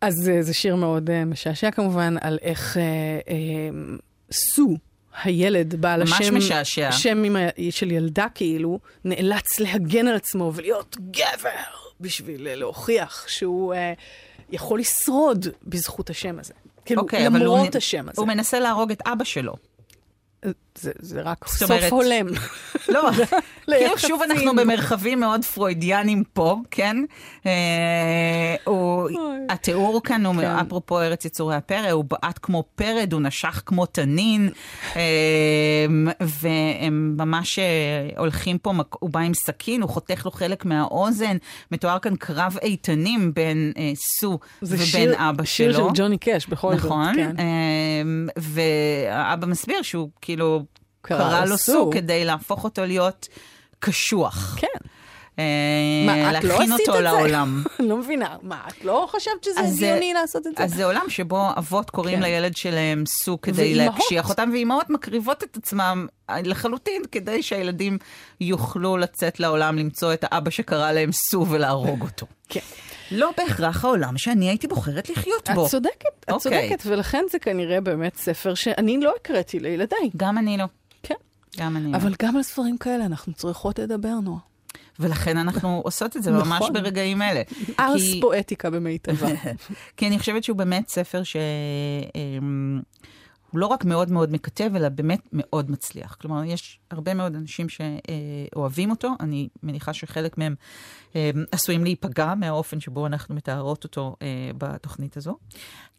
אז 0.00 0.28
אה, 0.28 0.42
זה 0.42 0.54
שיר 0.54 0.76
מאוד 0.76 1.10
אה, 1.10 1.24
משעשע 1.24 1.70
כמובן, 1.70 2.14
על 2.20 2.38
איך 2.42 2.76
אה, 2.76 2.82
אה, 3.28 3.70
סו, 4.32 4.76
הילד, 5.22 5.74
בעל 5.80 6.00
ממש 6.00 6.12
השם, 6.20 6.36
משעשע. 6.36 6.92
שם 6.92 7.22
עם 7.24 7.36
ה- 7.36 7.40
של 7.70 7.90
ילדה 7.90 8.26
כאילו, 8.34 8.78
נאלץ 9.04 9.60
להגן 9.60 10.08
על 10.08 10.16
עצמו 10.16 10.52
ולהיות 10.54 10.96
גבר 11.10 11.50
בשביל 12.00 12.48
אה, 12.48 12.54
להוכיח 12.54 13.24
שהוא 13.28 13.74
אה, 13.74 13.92
יכול 14.50 14.78
לשרוד 14.80 15.46
בזכות 15.62 16.10
השם 16.10 16.38
הזה. 16.38 16.52
כאילו, 16.84 17.02
אוקיי, 17.02 17.26
אבל 17.26 17.36
הוא 17.36 17.44
למרות 17.56 17.74
נ- 17.74 17.78
השם 17.78 18.08
הזה. 18.08 18.20
הוא 18.20 18.28
מנסה 18.28 18.60
להרוג 18.60 18.90
את 18.90 19.02
אבא 19.06 19.24
שלו. 19.24 19.54
זה, 20.78 20.92
זה 20.98 21.20
רק 21.22 21.48
סוף 21.48 21.70
אומרת- 21.70 21.92
הולם. 21.92 22.26
לא, 22.88 23.10
כאילו. 23.66 23.98
שוב 23.98 24.22
אנחנו 24.22 24.56
במרחבים 24.56 25.20
מאוד 25.20 25.44
פרוידיאנים 25.44 26.24
פה, 26.32 26.56
כן? 26.70 26.96
אה, 27.46 27.52
הוא-. 28.64 29.08
התיאור 29.48 30.00
כאן 30.04 30.26
הוא, 30.26 30.34
כן. 30.34 30.44
אפרופו 30.46 31.00
ארץ 31.00 31.24
יצורי 31.24 31.56
הפרא, 31.56 31.90
הוא 31.90 32.04
בעט 32.04 32.38
כמו 32.42 32.64
פרד, 32.74 33.12
הוא 33.12 33.20
נשך 33.20 33.62
כמו 33.66 33.86
תנין, 33.86 34.48
אה, 34.96 35.02
והם 36.20 37.14
ממש 37.18 37.58
אה, 37.58 37.64
הולכים 38.18 38.58
פה, 38.58 38.72
הוא 39.00 39.10
בא 39.10 39.20
עם 39.20 39.34
סכין, 39.34 39.82
הוא 39.82 39.90
חותך 39.90 40.22
לו 40.24 40.30
חלק 40.30 40.64
מהאוזן, 40.64 41.36
מתואר 41.72 41.98
כאן 41.98 42.16
קרב 42.16 42.56
איתנים 42.62 43.34
בין 43.34 43.72
אה, 43.78 43.92
סו 44.20 44.38
זה 44.62 44.74
ובין 44.74 44.86
שיר, 44.86 45.14
אבא 45.30 45.44
שיר 45.44 45.72
שלו. 45.72 45.86
של 45.88 45.92
ג'וני 45.94 46.18
קאש, 46.18 46.46
בכל 46.46 46.76
זאת. 46.76 46.84
נכון, 46.84 47.14
כן. 47.14 47.36
והאבא 48.36 49.46
מסביר 49.46 49.82
שהוא 49.82 50.08
כאילו 50.20 50.33
קרא 51.02 51.18
קרא 51.18 51.44
לו 51.44 51.50
לו 51.50 51.58
סו. 51.58 51.72
סו 51.72 51.90
כדי 51.92 52.24
להפוך 52.24 52.64
אותו 52.64 52.84
להיות 52.84 53.28
קשוח. 53.78 54.56
כן. 54.58 54.88
אה, 55.38 55.44
מה, 56.06 56.38
את 56.38 56.44
לא 56.44 56.54
עשית 56.54 56.88
את 56.88 56.94
זה? 56.94 57.00
לעולם. 57.00 57.62
אני 57.80 57.88
לא 57.88 57.96
מבינה. 57.96 58.36
מה, 58.42 58.60
את 58.68 58.84
לא 58.84 59.08
חשבת 59.10 59.44
שזה 59.44 59.60
הגיוני 59.60 60.14
לעשות 60.14 60.46
את 60.46 60.56
זה? 60.56 60.64
אז 60.64 60.74
זה 60.74 60.84
עולם 60.84 61.04
שבו 61.08 61.48
אבות 61.58 61.90
קוראים 61.90 62.18
כן. 62.18 62.22
לילד 62.22 62.56
שלהם 62.56 63.04
סו 63.06 63.40
כדי. 63.40 63.74
להקשיח 63.74 64.28
אותם, 64.28 64.50
ואימהות 64.52 64.90
מקריבות 64.90 65.44
את 65.44 65.56
עצמם 65.56 66.06
לחלוטין 66.30 67.02
כדי 67.12 67.42
שהילדים 67.42 67.98
יוכלו 68.40 68.96
לצאת 68.96 69.40
לעולם, 69.40 69.78
למצוא 69.78 70.12
את 70.12 70.24
האבא 70.24 70.50
שקרא 70.50 70.92
להם 70.92 71.10
סו 71.12 71.46
ולהרוג 71.50 72.02
אותו. 72.02 72.26
כן. 72.48 72.60
לא 73.10 73.30
בהכרח 73.36 73.84
העולם 73.84 74.18
שאני 74.18 74.48
הייתי 74.48 74.66
בוחרת 74.66 75.10
לחיות 75.10 75.50
את 75.50 75.54
בו. 75.54 75.68
צודקת, 75.68 75.92
את 76.24 76.30
אוקיי. 76.30 76.68
צודקת, 76.68 76.86
ולכן 76.86 77.24
זה 77.30 77.38
כנראה 77.38 77.80
באמת 77.80 78.16
ספר 78.16 78.54
שאני 78.54 79.00
לא 79.00 79.12
הקראתי 79.20 79.60
לילדיי. 79.60 80.10
גם 80.16 80.38
אני 80.38 80.56
לא. 80.58 80.64
כן. 81.02 81.14
גם 81.58 81.76
אני 81.76 81.92
לא. 81.92 81.96
אבל 81.96 82.14
גם 82.22 82.36
על 82.36 82.42
ספרים 82.42 82.78
כאלה 82.78 83.04
אנחנו 83.06 83.32
צריכות 83.32 83.78
לדבר, 83.78 84.14
נועה. 84.22 84.40
ולכן 84.98 85.36
אנחנו 85.38 85.80
עושות 85.84 86.16
את 86.16 86.22
זה 86.22 86.30
ממש 86.30 86.46
נכון. 86.62 86.72
ברגעים 86.72 87.22
אלה. 87.22 87.42
ארס 87.80 88.00
כי- 88.00 88.20
פואטיקה 88.20 88.70
במיטבה. 88.70 89.28
כי 89.96 90.06
אני 90.08 90.18
חושבת 90.18 90.44
שהוא 90.44 90.56
באמת 90.56 90.88
ספר 90.88 91.22
שהוא 91.22 91.42
לא 93.56 93.66
רק 93.66 93.84
מאוד 93.84 94.10
מאוד 94.10 94.32
מקטב, 94.32 94.76
אלא 94.76 94.88
באמת 94.88 95.20
מאוד 95.32 95.70
מצליח. 95.70 96.16
כלומר, 96.20 96.44
יש 96.44 96.80
הרבה 96.90 97.14
מאוד 97.14 97.34
אנשים 97.34 97.66
שאוהבים 97.68 98.90
אותו, 98.90 99.12
אני 99.20 99.48
מניחה 99.62 99.92
שחלק 99.92 100.38
מהם 100.38 100.54
אה, 101.16 101.30
עשויים 101.52 101.84
להיפגע 101.84 102.34
מהאופן 102.34 102.80
שבו 102.80 103.06
אנחנו 103.06 103.34
מתארות 103.34 103.84
אותו 103.84 104.16
אה, 104.22 104.50
בתוכנית 104.58 105.16
הזו. 105.16 105.36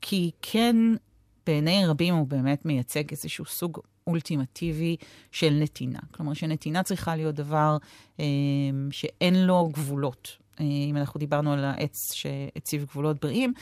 כי 0.01 0.31
כן, 0.41 0.75
בעיני 1.47 1.85
רבים 1.87 2.15
הוא 2.15 2.27
באמת 2.27 2.65
מייצג 2.65 3.03
איזשהו 3.11 3.45
סוג 3.45 3.79
אולטימטיבי 4.07 4.95
של 5.31 5.57
נתינה. 5.61 5.99
כלומר, 6.11 6.33
שנתינה 6.33 6.83
צריכה 6.83 7.15
להיות 7.15 7.35
דבר 7.35 7.77
אה, 8.19 8.25
שאין 8.91 9.45
לו 9.45 9.69
גבולות. 9.73 10.37
אם 10.59 10.97
אנחנו 10.97 11.19
דיברנו 11.19 11.53
על 11.53 11.63
העץ 11.63 12.13
שהציב 12.13 12.85
גבולות 12.85 13.21
בריאים, 13.21 13.53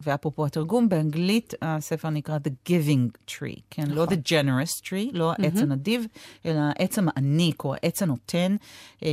ואפרופו 0.00 0.46
התרגום, 0.46 0.88
באנגלית 0.88 1.54
הספר 1.62 2.10
נקרא 2.10 2.38
The 2.48 2.70
Giving 2.70 3.30
Tree, 3.30 3.60
כן? 3.70 3.90
לא 3.90 4.04
נכון. 4.04 4.16
The 4.16 4.28
Generous 4.28 4.80
Tree, 4.84 5.10
לא 5.12 5.32
העץ 5.32 5.56
הנדיב, 5.56 6.06
אלא 6.46 6.58
העץ 6.58 6.98
המעניק 6.98 7.64
או 7.64 7.74
העץ 7.74 8.02
הנותן. 8.02 8.56
אה, 9.04 9.10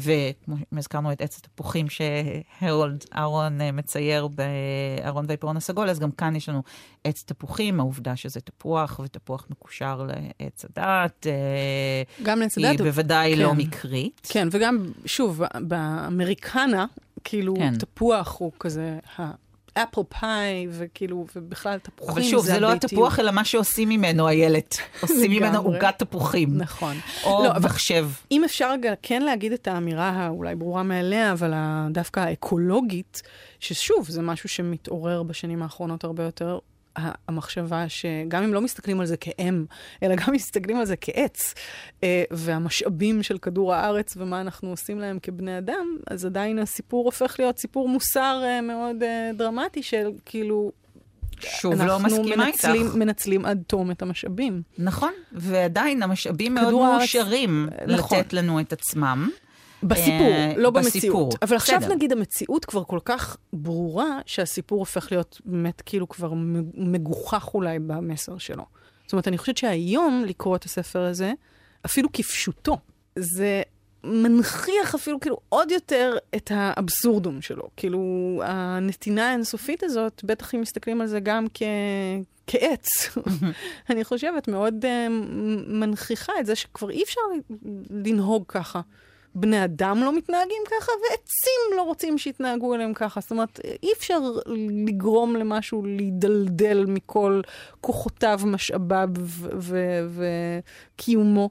וכמו 0.00 0.56
שהזכרנו 0.74 1.12
את 1.12 1.20
עץ 1.20 1.38
התפוחים 1.38 1.86
שהרולד 1.88 3.04
אהרון 3.14 3.60
אה, 3.60 3.72
מצייר 3.72 4.28
באהרון 4.28 5.24
והעיפרון 5.28 5.56
הסגול, 5.56 5.88
אז 5.88 5.98
גם 5.98 6.10
כאן 6.10 6.36
יש 6.36 6.48
לנו 6.48 6.62
עץ 7.04 7.22
תפוחים, 7.26 7.80
העובדה 7.80 8.16
שזה 8.16 8.40
תפוח, 8.40 9.00
ותפוח 9.04 9.46
מקושר 9.50 10.06
לעץ 10.06 10.64
הדת, 10.64 11.26
אה, 11.26 12.02
גם 12.22 12.40
לעץ 12.40 12.58
היא 12.58 12.66
הדת. 12.66 12.80
בוודאי 12.80 13.36
כן. 13.36 13.42
לא 13.42 13.54
מקרית. 13.54 14.26
כן, 14.32 14.48
וגם, 14.50 14.86
שוב, 15.06 15.42
באמריקנה, 15.60 16.86
כאילו, 17.24 17.54
כן. 17.56 17.78
תפוח 17.78 18.36
הוא 18.38 18.52
כזה 18.60 18.98
האפל 19.78 20.00
פאי, 20.20 20.66
וכאילו, 20.70 21.26
ובכלל 21.36 21.78
תפוחים 21.78 22.12
אבל 22.12 22.22
שוב, 22.22 22.44
זה 22.44 22.60
לא 22.60 22.70
הביתיות. 22.70 22.92
התפוח, 22.92 23.20
אלא 23.20 23.30
מה 23.30 23.44
שעושים 23.44 23.88
ממנו, 23.88 24.28
איילת. 24.28 24.76
עושים 25.02 25.30
ממנו. 25.30 25.58
עוגת 25.58 25.98
תפוחים. 25.98 26.48
נכון. 26.56 26.96
או 27.24 27.44
לא, 27.44 27.52
מחשב. 27.62 28.08
אם 28.30 28.44
אפשר 28.44 28.72
רגע 28.72 28.94
כן 29.02 29.22
להגיד 29.22 29.52
את 29.52 29.68
האמירה 29.68 30.08
האולי 30.08 30.54
ברורה 30.54 30.82
מאליה, 30.82 31.32
אבל 31.32 31.54
דווקא 31.90 32.20
האקולוגית, 32.20 33.22
ששוב, 33.60 34.08
זה 34.08 34.22
משהו 34.22 34.48
שמתעורר 34.48 35.22
בשנים 35.22 35.62
האחרונות 35.62 36.04
הרבה 36.04 36.22
יותר, 36.22 36.58
המחשבה 37.28 37.88
שגם 37.88 38.42
אם 38.42 38.54
לא 38.54 38.60
מסתכלים 38.60 39.00
על 39.00 39.06
זה 39.06 39.16
כאם, 39.16 39.64
אלא 40.02 40.14
גם 40.14 40.32
מסתכלים 40.32 40.76
על 40.76 40.84
זה 40.84 40.96
כעץ, 40.96 41.54
אה, 42.02 42.24
והמשאבים 42.30 43.22
של 43.22 43.38
כדור 43.38 43.74
הארץ 43.74 44.14
ומה 44.16 44.40
אנחנו 44.40 44.70
עושים 44.70 44.98
להם 44.98 45.18
כבני 45.22 45.58
אדם, 45.58 45.96
אז 46.06 46.24
עדיין 46.24 46.58
הסיפור 46.58 47.04
הופך 47.04 47.36
להיות 47.38 47.58
סיפור 47.58 47.88
מוסר 47.88 48.40
אה, 48.44 48.60
מאוד 48.60 49.02
אה, 49.02 49.30
דרמטי 49.34 49.82
של 49.82 50.10
כאילו... 50.24 50.72
שוב, 51.40 51.82
לא 51.82 51.98
מסכימה 51.98 52.46
מנצלים, 52.46 52.82
איתך. 52.86 52.94
מנצלים 52.94 53.44
עד 53.44 53.62
תום 53.66 53.90
את 53.90 54.02
המשאבים. 54.02 54.62
נכון, 54.78 55.12
ועדיין 55.32 56.02
המשאבים 56.02 56.54
מאוד 56.54 56.74
הארץ- 56.74 56.98
מאושרים 57.00 57.68
נכון. 57.86 58.18
לתת 58.18 58.32
לנו 58.32 58.60
את 58.60 58.72
עצמם. 58.72 59.30
בסיפור, 59.82 60.32
אה, 60.32 60.52
לא. 60.56 60.70
במציאות. 60.70 61.34
אבל 61.42 61.56
עכשיו. 61.56 61.80
נגיד 61.90 62.12
המציאות 62.12 62.64
כבר 62.64 62.84
כל 62.84 62.98
כך 63.04 63.36
ברורה, 63.52 64.18
שהסיפור 64.26 64.78
הופך 64.78 65.12
להיות 65.12 65.40
באמת 65.44 65.82
כאילו 65.86 66.08
כבר 66.08 66.32
מגוחך 66.74 67.54
אולי 67.54 67.78
במסר 67.78 68.38
שלו. 68.38 68.64
זאת 69.04 69.12
אומרת, 69.12 69.28
אני 69.28 69.38
חושבת 69.38 69.56
שהיום 69.56 70.24
לקרוא 70.26 70.56
את 70.56 70.64
הספר 70.64 71.00
הזה, 71.00 71.32
אפילו 71.86 72.08
כפשוטו, 72.12 72.76
זה 73.16 73.62
מנכיח 74.04 74.94
אפילו 74.94 75.20
כאילו 75.20 75.38
עוד 75.48 75.70
יותר 75.70 76.16
את 76.36 76.52
האבסורדום 76.54 77.42
שלו. 77.42 77.68
כאילו, 77.76 78.00
הנתינה 78.44 79.28
האינסופית 79.28 79.82
הזאת, 79.82 80.20
בטח 80.24 80.54
אם 80.54 80.60
מסתכלים 80.60 81.00
על 81.00 81.06
זה 81.06 81.20
גם 81.20 81.46
כ... 81.54 81.62
כעץ, 82.46 82.88
אני 83.90 84.04
חושבת, 84.04 84.48
מאוד 84.48 84.84
uh, 84.84 84.88
מנכיחה 85.66 86.32
את 86.40 86.46
זה 86.46 86.54
שכבר 86.54 86.90
אי 86.90 87.02
אפשר 87.02 87.20
לנהוג 87.90 88.44
ככה. 88.48 88.80
בני 89.34 89.64
אדם 89.64 89.98
לא 90.00 90.16
מתנהגים 90.16 90.62
ככה, 90.66 90.92
ועצים 91.02 91.76
לא 91.76 91.82
רוצים 91.82 92.18
שיתנהגו 92.18 92.74
אליהם 92.74 92.94
ככה. 92.94 93.20
זאת 93.20 93.30
אומרת, 93.30 93.60
אי 93.82 93.92
אפשר 93.92 94.18
לגרום 94.86 95.36
למשהו 95.36 95.82
להידלדל 95.86 96.84
מכל 96.88 97.40
כוחותיו, 97.80 98.40
משאביו 98.44 99.08
וקיומו. 100.96 101.50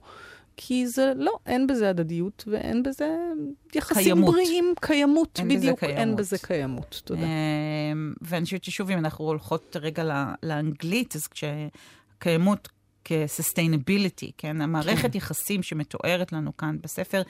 כי 0.60 0.88
זה 0.88 1.14
לא, 1.16 1.32
אין 1.46 1.68
בזה 1.68 1.90
הדדיות, 1.90 2.44
ואין 2.48 2.84
בזה 2.84 3.18
יחסים 3.76 4.04
קיימות. 4.04 4.34
בריאים, 4.34 4.74
קיימות, 4.82 5.40
אין 5.40 5.48
בזה 5.48 5.58
בדיוק, 5.58 5.80
קיימות. 5.80 5.98
אין 5.98 6.16
בזה 6.16 6.38
קיימות. 6.38 7.02
תודה. 7.06 7.22
אמ, 7.22 8.14
ואני 8.22 8.46
חושבת 8.46 8.64
ששוב, 8.64 8.92
אם 8.92 8.98
אנחנו 8.98 9.26
הולכות 9.26 9.76
רגע 9.82 10.04
לאנגלית, 10.44 11.16
אז 11.16 11.28
כשקיימות 11.28 12.70
כ-sustainability, 13.08 14.32
כן? 14.38 14.62
המערכת 14.62 15.16
יחסים 15.16 15.64
שמתוארת 15.64 16.32
לנו 16.32 16.58
כאן 16.58 16.78
בספר 16.82 17.22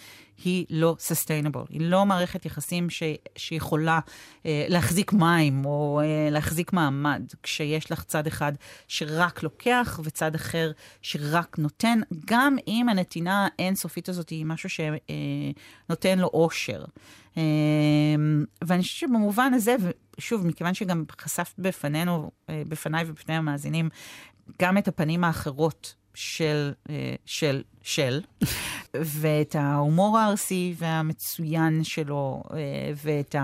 היא 0.44 0.66
לא 0.70 0.96
sustainable. 1.00 1.66
היא 1.70 1.82
לא 1.82 2.06
מערכת 2.06 2.46
יחסים 2.46 2.90
ש- 2.90 3.04
שיכולה 3.36 4.00
אה, 4.46 4.66
להחזיק 4.70 5.14
מים 5.14 5.66
או 5.66 6.02
אה, 6.04 6.30
להחזיק 6.32 6.74
מעמד, 6.74 7.24
כשיש 7.44 7.92
לך 7.92 8.04
צד 8.04 8.28
אחד 8.28 8.54
שרק 8.88 9.44
לוקח 9.44 10.00
וצד 10.04 10.36
אחר 10.36 10.72
שרק 11.02 11.58
נותן, 11.60 12.00
גם 12.26 12.56
אם 12.68 12.90
הנתינה 12.90 13.48
האינסופית 13.60 14.10
הזאת 14.10 14.30
היא 14.30 14.46
משהו 14.46 14.70
שנותן 14.70 16.20
לו 16.20 16.30
אושר. 16.34 16.84
אה, 17.38 17.44
ואני 18.64 18.82
חושבת 18.82 19.10
שבמובן 19.10 19.54
הזה, 19.54 19.76
ושוב, 20.18 20.48
מכיוון 20.48 20.74
שגם 20.74 21.04
חשפת 21.22 21.54
בפנינו, 21.60 22.32
אה, 22.50 22.64
בפניי 22.68 23.04
ובפני 23.08 23.36
המאזינים, 23.36 23.90
גם 24.62 24.78
את 24.78 24.88
הפנים 24.88 25.24
האחרות 25.24 25.96
של, 26.14 26.74
אה, 26.90 27.16
של, 27.26 27.64
של, 27.82 28.22
ואת 28.94 29.56
ההומור 29.56 30.18
הארסי 30.18 30.76
והמצוין 30.78 31.84
שלו, 31.84 32.44
אה, 32.54 32.58
ואת 33.04 33.36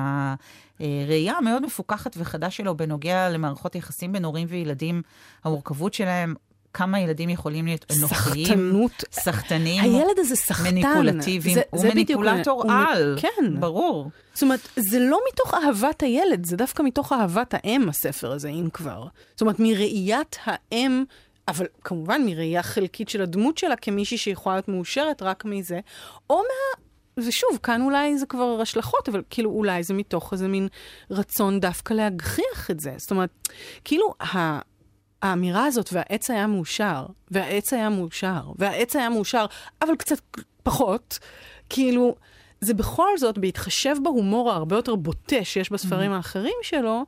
הראייה 0.79 1.33
המאוד 1.37 1.65
מפוקחת 1.65 2.15
וחדה 2.17 2.51
שלו 2.51 2.77
בנוגע 2.77 3.29
למערכות 3.29 3.75
יחסים 3.75 4.11
בין 4.11 4.25
הורים 4.25 4.47
וילדים, 4.49 5.01
המורכבות 5.43 5.93
שלהם. 5.93 6.35
כמה 6.73 6.99
ילדים 6.99 7.29
יכולים 7.29 7.65
להיות 7.65 7.85
אנוכיים, 7.99 8.45
סחטנות. 8.45 8.91
סחטנים, 9.11 9.83
הילד 9.83 10.19
הזה 10.19 10.35
סחטן. 10.35 10.63
מניפולטיביים. 10.69 11.55
זה- 11.55 11.61
הוא 11.69 11.79
זה 11.81 11.89
מניפולטור 11.89 12.63
הוא 12.63 12.71
על, 12.71 13.17
כן. 13.21 13.59
ברור. 13.59 14.09
זאת 14.33 14.43
אומרת, 14.43 14.59
זה 14.75 14.99
לא 14.99 15.19
מתוך 15.33 15.53
אהבת 15.53 16.03
הילד, 16.03 16.45
זה 16.45 16.57
דווקא 16.57 16.83
מתוך 16.83 17.13
אהבת 17.13 17.53
האם, 17.57 17.89
הספר 17.89 18.31
הזה, 18.31 18.49
אם 18.49 18.67
כבר. 18.73 19.07
זאת 19.31 19.41
אומרת, 19.41 19.55
מראיית 19.59 20.35
האם, 20.45 21.03
אבל 21.47 21.65
כמובן 21.83 22.21
מראייה 22.25 22.63
חלקית 22.63 23.09
של 23.09 23.21
הדמות 23.21 23.57
שלה 23.57 23.75
כמישהי 23.75 24.17
שיכולה 24.17 24.55
להיות 24.55 24.67
מאושרת 24.67 25.21
רק 25.21 25.45
מזה, 25.45 25.79
או 26.29 26.35
מה... 26.37 26.83
ושוב, 27.27 27.59
כאן 27.63 27.81
אולי 27.81 28.17
זה 28.17 28.25
כבר 28.25 28.59
השלכות, 28.61 29.09
אבל 29.09 29.21
כאילו 29.29 29.49
אולי 29.51 29.83
זה 29.83 29.93
מתוך 29.93 30.33
איזה 30.33 30.47
מין 30.47 30.67
רצון 31.11 31.59
דווקא 31.59 31.93
להגחיך 31.93 32.71
את 32.71 32.79
זה. 32.79 32.93
זאת 32.97 33.11
אומרת, 33.11 33.29
כאילו 33.83 34.13
ה... 34.21 34.59
האמירה 35.23 35.65
הזאת, 35.65 35.89
והעץ 35.93 36.29
היה 36.29 36.47
מאושר, 36.47 37.05
והעץ 37.31 37.73
היה 37.73 37.89
מאושר, 37.89 38.41
והעץ 38.55 38.95
היה 38.95 39.09
מאושר, 39.09 39.45
אבל 39.81 39.95
קצת 39.95 40.19
פחות, 40.63 41.19
כאילו, 41.69 42.15
זה 42.61 42.73
בכל 42.73 43.17
זאת, 43.17 43.37
בהתחשב 43.37 43.95
בהומור 44.03 44.51
ההרבה 44.51 44.75
יותר 44.75 44.95
בוטה 44.95 45.43
שיש 45.43 45.71
בספרים 45.71 46.11
האחרים 46.11 46.53
שלו, 46.61 47.05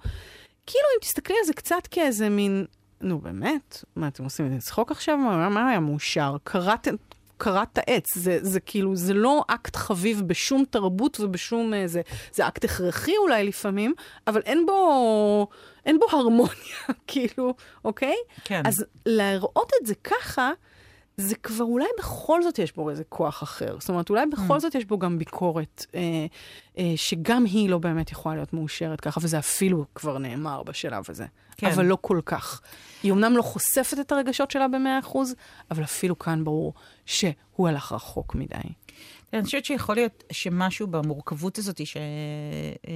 כאילו 0.66 0.86
אם 0.96 1.02
תסתכלי 1.02 1.36
על 1.40 1.46
זה 1.46 1.54
קצת 1.54 1.88
כאיזה 1.92 2.30
מין, 2.30 2.66
נו 3.02 3.20
באמת, 3.20 3.84
מה 3.96 4.08
אתם 4.08 4.24
עושים? 4.24 4.54
זה 4.54 4.62
צחוק 4.62 4.92
עכשיו? 4.92 5.18
מה, 5.18 5.50
מה 5.50 5.70
היה 5.70 5.80
מאושר? 5.80 6.36
קראת... 6.44 6.88
את 7.44 7.78
העץ, 7.78 8.18
זה, 8.18 8.40
זה 8.42 8.60
כאילו, 8.60 8.96
זה 8.96 9.14
לא 9.14 9.44
אקט 9.48 9.76
חביב 9.76 10.22
בשום 10.28 10.64
תרבות 10.70 11.20
ובשום... 11.20 11.74
אה, 11.74 11.88
זה, 11.88 12.02
זה 12.34 12.48
אקט 12.48 12.64
הכרחי 12.64 13.18
אולי 13.18 13.44
לפעמים, 13.44 13.94
אבל 14.28 14.42
אין 14.46 14.66
בו, 14.66 15.48
אין 15.86 16.00
בו 16.00 16.06
הרמוניה, 16.12 16.78
כאילו, 17.08 17.54
אוקיי? 17.86 18.16
כן. 18.44 18.62
אז 18.66 18.86
להראות 19.06 19.72
את 19.82 19.86
זה 19.86 19.96
ככה, 19.96 20.52
זה 21.18 21.36
כבר 21.36 21.66
אולי 21.66 21.86
בכל 22.00 22.44
זאת 22.44 22.60
יש 22.60 22.76
בו 22.76 22.90
איזה 22.90 23.04
כוח 23.10 23.44
אחר. 23.44 23.78
זאת 23.80 23.90
אומרת, 23.90 24.10
אולי 24.10 24.26
בכל 24.26 24.60
זאת 24.60 24.76
יש 24.76 24.86
בו 24.86 25.00
גם 25.00 25.20
ביקורת, 25.20 25.86
אה, 25.96 26.26
אה, 26.78 26.94
שגם 26.96 27.46
היא 27.46 27.70
לא 27.70 27.78
באמת 27.78 28.12
יכולה 28.12 28.36
להיות 28.36 28.54
מאושרת 28.54 29.02
ככה, 29.02 29.20
וזה 29.24 29.40
אפילו 29.40 29.86
כבר 29.96 30.18
נאמר 30.18 30.64
בשלב 30.64 31.04
הזה. 31.10 31.26
כן. 31.58 31.68
אבל 31.68 31.86
לא 31.86 31.98
כל 32.02 32.22
כך. 32.26 32.62
היא 33.04 33.12
אמנם 33.12 33.38
לא 33.38 33.42
חושפת 33.42 34.00
את 34.00 34.12
הרגשות 34.12 34.52
שלה 34.52 34.68
ב-100%, 34.68 35.18
אבל 35.72 35.84
אפילו 35.84 36.20
כאן 36.20 36.44
ברור 36.44 36.74
שהוא 37.06 37.68
הלך 37.68 37.92
רחוק 37.92 38.36
מדי. 38.36 38.56
אני 39.34 39.44
חושבת 39.44 39.66
שיכול 39.66 39.96
להיות 39.96 40.24
שמשהו 40.32 40.88
במורכבות 40.88 41.58
הזאת 41.58 41.86
ש... 41.88 41.98
אה, 41.98 42.92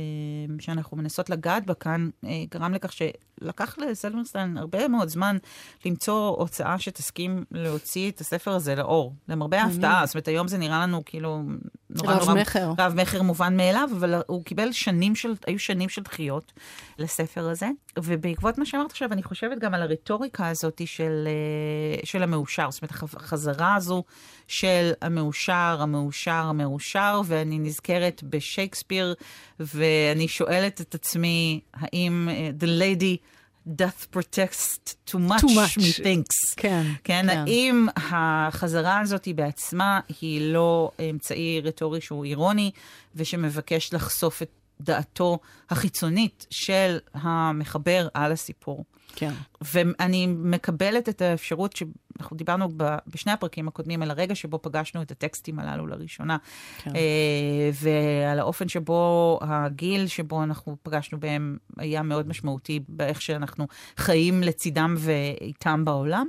שאנחנו 0.60 0.98
מנסות 0.98 1.30
לגעת 1.30 1.66
בה 1.66 1.74
כאן, 1.74 2.10
אה, 2.26 2.30
גרם 2.52 2.74
לכך 2.74 2.92
שלקח 2.94 3.78
לסלברסטיין 3.78 4.58
הרבה 4.58 4.88
מאוד 4.88 5.08
זמן 5.10 5.38
למצוא 5.86 6.36
הוצאה 6.38 6.80
שתסכים 6.80 7.44
להוציא 7.52 8.12
את 8.12 8.22
הספר 8.22 8.52
הזה 8.52 8.76
לאור. 8.76 9.14
למרבה 9.28 9.62
ההפתעה, 9.62 10.06
זאת 10.06 10.16
אומרת, 10.16 10.28
היום 10.28 10.48
זה 10.48 10.58
נראה 10.58 10.80
לנו 10.82 11.02
כאילו... 11.06 11.42
נורא 11.90 12.14
רב 12.14 12.38
מכר. 12.38 12.72
רב 12.80 12.94
מכר 13.02 13.22
מובן 13.22 13.58
מאליו, 13.58 13.90
אבל 13.98 14.22
הוא 14.28 14.44
קיבל 14.44 14.72
שנים 14.72 15.16
של, 15.16 15.34
היו 15.48 15.60
שנים 15.60 15.90
של 15.90 16.02
דחיות 16.02 16.54
לספר 17.00 17.50
הזה. 17.50 17.68
ובעקבות 18.00 18.58
מה 18.58 18.66
שאמרת 18.66 18.92
עכשיו, 18.92 19.14
אני 19.14 19.24
חושבת 19.24 19.60
גם 19.60 19.74
על 19.74 19.82
הרטוריקה 19.82 20.48
הזאת 20.48 20.82
של, 20.86 21.28
אה, 21.28 22.06
של 22.06 22.24
המאושר. 22.24 22.72
זאת 22.72 22.82
אומרת, 22.82 22.92
הח- 22.92 23.16
החזרה 23.16 23.76
הזו 23.76 24.04
של 24.48 24.92
המאושר, 25.02 25.78
המאושר, 25.80 26.29
המאושר, 26.34 27.22
ואני 27.26 27.60
נזכרת 27.60 28.24
בשייקספיר, 28.24 29.14
ואני 29.60 30.28
שואלת 30.28 30.82
את 30.82 30.96
עצמי, 30.96 31.60
האם 31.74 32.30
אה, 32.32 32.50
The 32.60 32.64
Lady 32.82 33.18
doth 33.68 34.16
protest 34.16 34.96
too 35.10 35.18
much, 35.30 35.42
Too 35.42 35.48
much. 35.48 35.78
methinks. 35.78 36.54
כן, 36.58 36.84
כן, 37.04 37.26
כן. 37.28 37.30
האם 37.30 37.88
החזרה 37.96 39.00
הזאת 39.00 39.26
היא 39.26 39.36
בעצמה 39.36 40.00
היא 40.22 40.54
לא 40.54 40.92
אמצעי 41.10 41.62
רטורי 41.64 42.02
שהוא 42.02 42.26
אירוני, 42.26 42.72
ושמבקש 43.16 43.94
לחשוף 43.94 44.42
את 44.42 44.50
דעתו 44.82 45.40
החיצונית 45.70 46.48
של 46.50 46.98
המחבר 47.14 48.08
על 48.14 48.32
הסיפור. 48.32 48.86
כן. 49.16 49.32
ואני 49.62 50.28
מקבלת 50.28 51.10
את 51.10 51.22
האפשרות 51.22 51.76
שאנחנו 51.76 52.38
דיברנו 52.38 52.70
ב- 52.78 52.98
בשני 53.08 53.32
הפרקים 53.32 53.68
הקודמים 53.68 54.02
על 54.02 54.12
הרגע 54.12 54.36
שבו 54.36 54.60
פגשנו 54.62 55.02
את 55.02 55.12
הטקסטים 55.12 55.60
הללו 55.60 55.88
לראשונה, 55.88 56.38
כן. 56.84 56.96
אה, 56.96 57.70
ועל 57.74 58.40
האופן 58.40 58.68
שבו 58.68 59.40
הגיל 59.42 60.08
שבו 60.08 60.44
אנחנו 60.44 60.78
פגשנו 60.84 61.20
בהם 61.20 61.58
היה 61.78 62.02
מאוד 62.02 62.28
משמעותי 62.28 62.80
באיך 62.90 63.22
שאנחנו 63.22 63.68
חיים 63.98 64.44
לצידם 64.44 64.96
ואיתם 64.98 65.86
בעולם. 65.86 66.28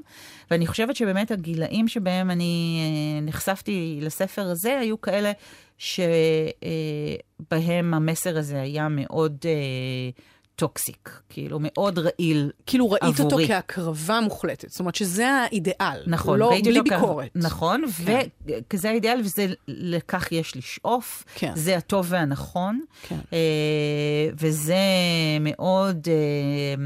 ואני 0.50 0.66
חושבת 0.66 0.96
שבאמת 0.96 1.30
הגילאים 1.30 1.88
שבהם 1.88 2.30
אני 2.30 2.80
אה, 2.80 3.20
נחשפתי 3.20 3.98
לספר 4.02 4.46
הזה 4.46 4.78
היו 4.78 5.00
כאלה 5.00 5.32
שבהם 5.78 6.34
המסר 7.94 8.38
הזה 8.38 8.60
היה 8.60 8.88
מאוד... 8.90 9.44
טוקסיק, 10.60 11.20
כאילו 11.28 11.58
מאוד 11.62 11.98
רעיל 11.98 12.50
כאילו 12.66 12.90
ראית 12.90 13.02
עבורי. 13.02 13.44
אותו 13.44 13.52
כהקרבה 13.54 14.20
מוחלטת, 14.20 14.70
זאת 14.70 14.80
אומרת 14.80 14.94
שזה 14.94 15.28
האידיאל. 15.30 16.02
נכון, 16.06 16.38
לא, 16.38 16.52
בלי 16.62 16.78
אותו 16.78 16.90
כ- 16.90 16.92
ביקורת. 16.92 17.30
נכון, 17.34 17.82
כן. 18.06 18.26
וכזה 18.46 18.90
האידיאל, 18.90 19.20
וזה, 19.24 19.46
לכך 19.68 20.32
יש 20.32 20.56
לשאוף. 20.56 21.24
כן. 21.34 21.52
זה 21.54 21.76
הטוב 21.76 22.06
והנכון. 22.08 22.80
כן. 23.08 23.18
אה, 23.32 23.38
וזה 24.38 24.76
מאוד 25.40 26.08
אה, 26.10 26.82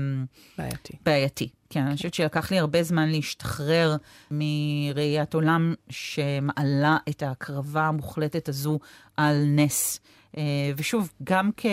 בעייתי. 0.59 0.93
בעייתי. 1.05 1.49
כן, 1.71 1.81
אני 1.87 1.97
חושבת 1.97 2.15
שלקח 2.15 2.51
לי 2.51 2.59
הרבה 2.59 2.83
זמן 2.83 3.09
להשתחרר 3.09 3.97
מראיית 4.31 5.35
עולם 5.35 5.75
שמעלה 5.91 6.97
את 7.09 7.23
ההקרבה 7.23 7.83
המוחלטת 7.83 8.49
הזו 8.49 8.79
על 9.17 9.45
נס. 9.47 10.01
אה, 10.37 10.43
ושוב, 10.77 11.13
גם 11.25 11.51
כ... 11.57 11.67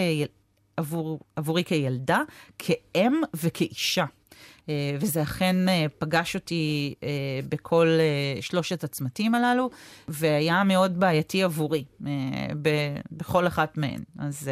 עבור, 0.81 1.19
עבורי 1.35 1.63
כילדה, 1.63 2.21
כאם 2.59 3.21
וכאישה. 3.33 4.05
אה, 4.69 4.97
וזה 4.99 5.21
אכן 5.21 5.69
אה, 5.69 5.85
פגש 5.97 6.35
אותי 6.35 6.93
אה, 7.03 7.09
בכל 7.49 7.87
שלושת 8.41 8.83
הצמתים 8.83 9.35
הללו, 9.35 9.69
והיה 10.07 10.63
מאוד 10.63 10.99
בעייתי 10.99 11.43
עבורי 11.43 11.85
בכל 13.11 13.47
אחת 13.47 13.77
מהן. 13.77 14.03
אז 14.19 14.49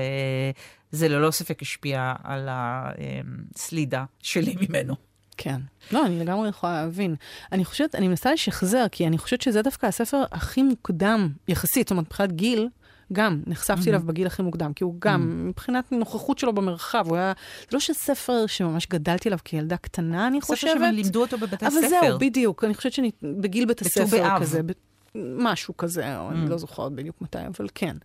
זה 0.91 1.07
ללא 1.07 1.31
ספק 1.31 1.61
השפיע 1.61 2.13
על 2.23 2.47
הסלידה 2.51 4.05
שלי 4.19 4.55
ממנו. 4.61 4.95
כן. 5.37 5.61
לא, 5.91 6.05
אני 6.05 6.19
לגמרי 6.19 6.49
יכולה 6.49 6.83
להבין. 6.83 7.15
אני 7.51 7.65
חושבת, 7.65 7.95
אני 7.95 8.07
מנסה 8.07 8.33
לשחזר, 8.33 8.85
כי 8.91 9.07
אני 9.07 9.17
חושבת 9.17 9.41
שזה 9.41 9.61
דווקא 9.61 9.85
הספר 9.85 10.23
הכי 10.31 10.63
מוקדם, 10.63 11.29
יחסית, 11.47 11.87
זאת 11.87 11.91
אומרת, 11.91 12.05
מבחינת 12.05 12.31
גיל, 12.31 12.67
גם 13.13 13.41
נחשפתי 13.47 13.89
אליו 13.89 14.01
בגיל 14.05 14.27
הכי 14.27 14.41
מוקדם, 14.41 14.73
כי 14.73 14.83
הוא 14.83 14.95
גם, 14.99 15.47
מבחינת 15.47 15.91
נוכחות 15.91 16.39
שלו 16.39 16.53
במרחב, 16.53 17.05
הוא 17.07 17.17
היה, 17.17 17.33
זה 17.61 17.67
לא 17.73 17.79
שספר 17.79 18.45
שממש 18.47 18.87
גדלתי 18.87 19.29
עליו 19.29 19.39
כילדה 19.45 19.77
קטנה, 19.77 20.27
אני 20.27 20.41
ספר 20.41 20.53
חושבת. 20.55 20.81
שלימדו 20.91 21.21
אותו 21.21 21.37
בבתי 21.37 21.65
אבל 21.65 21.75
ספר. 21.75 21.89
זהו, 21.89 22.19
בדיוק. 22.19 22.63
אני 22.63 22.73
חושבת 22.73 22.93
שאני 22.93 23.11
בגיל 23.23 23.65
בית 23.65 23.83
בט"ו 23.83 24.01
הספר. 24.01 24.39
כזה, 24.39 24.63
ב- 24.63 24.71
משהו 25.15 25.77
כזה, 25.77 26.19
או 26.19 26.31
אני 26.31 26.49
לא 26.49 26.57
זוכרת 26.57 26.91
בדיוק 26.91 27.21
מתי, 27.21 27.37
אבל 27.47 27.67
כן. 27.75 27.97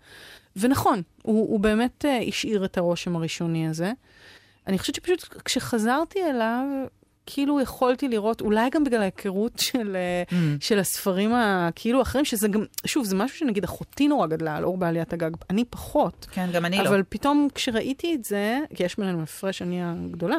ונכון, 0.56 1.02
הוא, 1.22 1.50
הוא 1.50 1.60
באמת 1.60 2.04
uh, 2.04 2.28
השאיר 2.28 2.64
את 2.64 2.78
הרושם 2.78 3.16
הראשוני 3.16 3.68
הזה. 3.68 3.92
אני 4.66 4.78
חושבת 4.78 4.94
שפשוט 4.94 5.42
כשחזרתי 5.44 6.18
אליו, 6.30 6.66
כאילו 7.26 7.60
יכולתי 7.60 8.08
לראות, 8.08 8.40
אולי 8.40 8.70
גם 8.70 8.84
בגלל 8.84 9.00
ההיכרות 9.00 9.58
של, 9.58 9.96
mm. 10.30 10.34
של 10.60 10.78
הספרים 10.78 11.34
הכאילו 11.34 12.02
אחרים, 12.02 12.24
שזה 12.24 12.48
גם, 12.48 12.64
שוב, 12.86 13.04
זה 13.04 13.16
משהו 13.16 13.38
שנגיד 13.38 13.64
אחותי 13.64 14.08
נורא 14.08 14.26
גדלה 14.26 14.56
על 14.56 14.64
אור 14.64 14.76
בעליית 14.76 15.12
הגג, 15.12 15.30
אני 15.50 15.64
פחות. 15.64 16.26
כן, 16.30 16.48
גם 16.52 16.64
אני 16.64 16.78
לא. 16.78 16.88
אבל 16.88 17.02
פתאום 17.08 17.48
כשראיתי 17.54 18.14
את 18.14 18.24
זה, 18.24 18.58
כי 18.74 18.84
יש 18.84 18.96
בינינו 18.96 19.22
הפרש, 19.22 19.62
אני 19.62 19.80
הגדולה, 19.82 20.36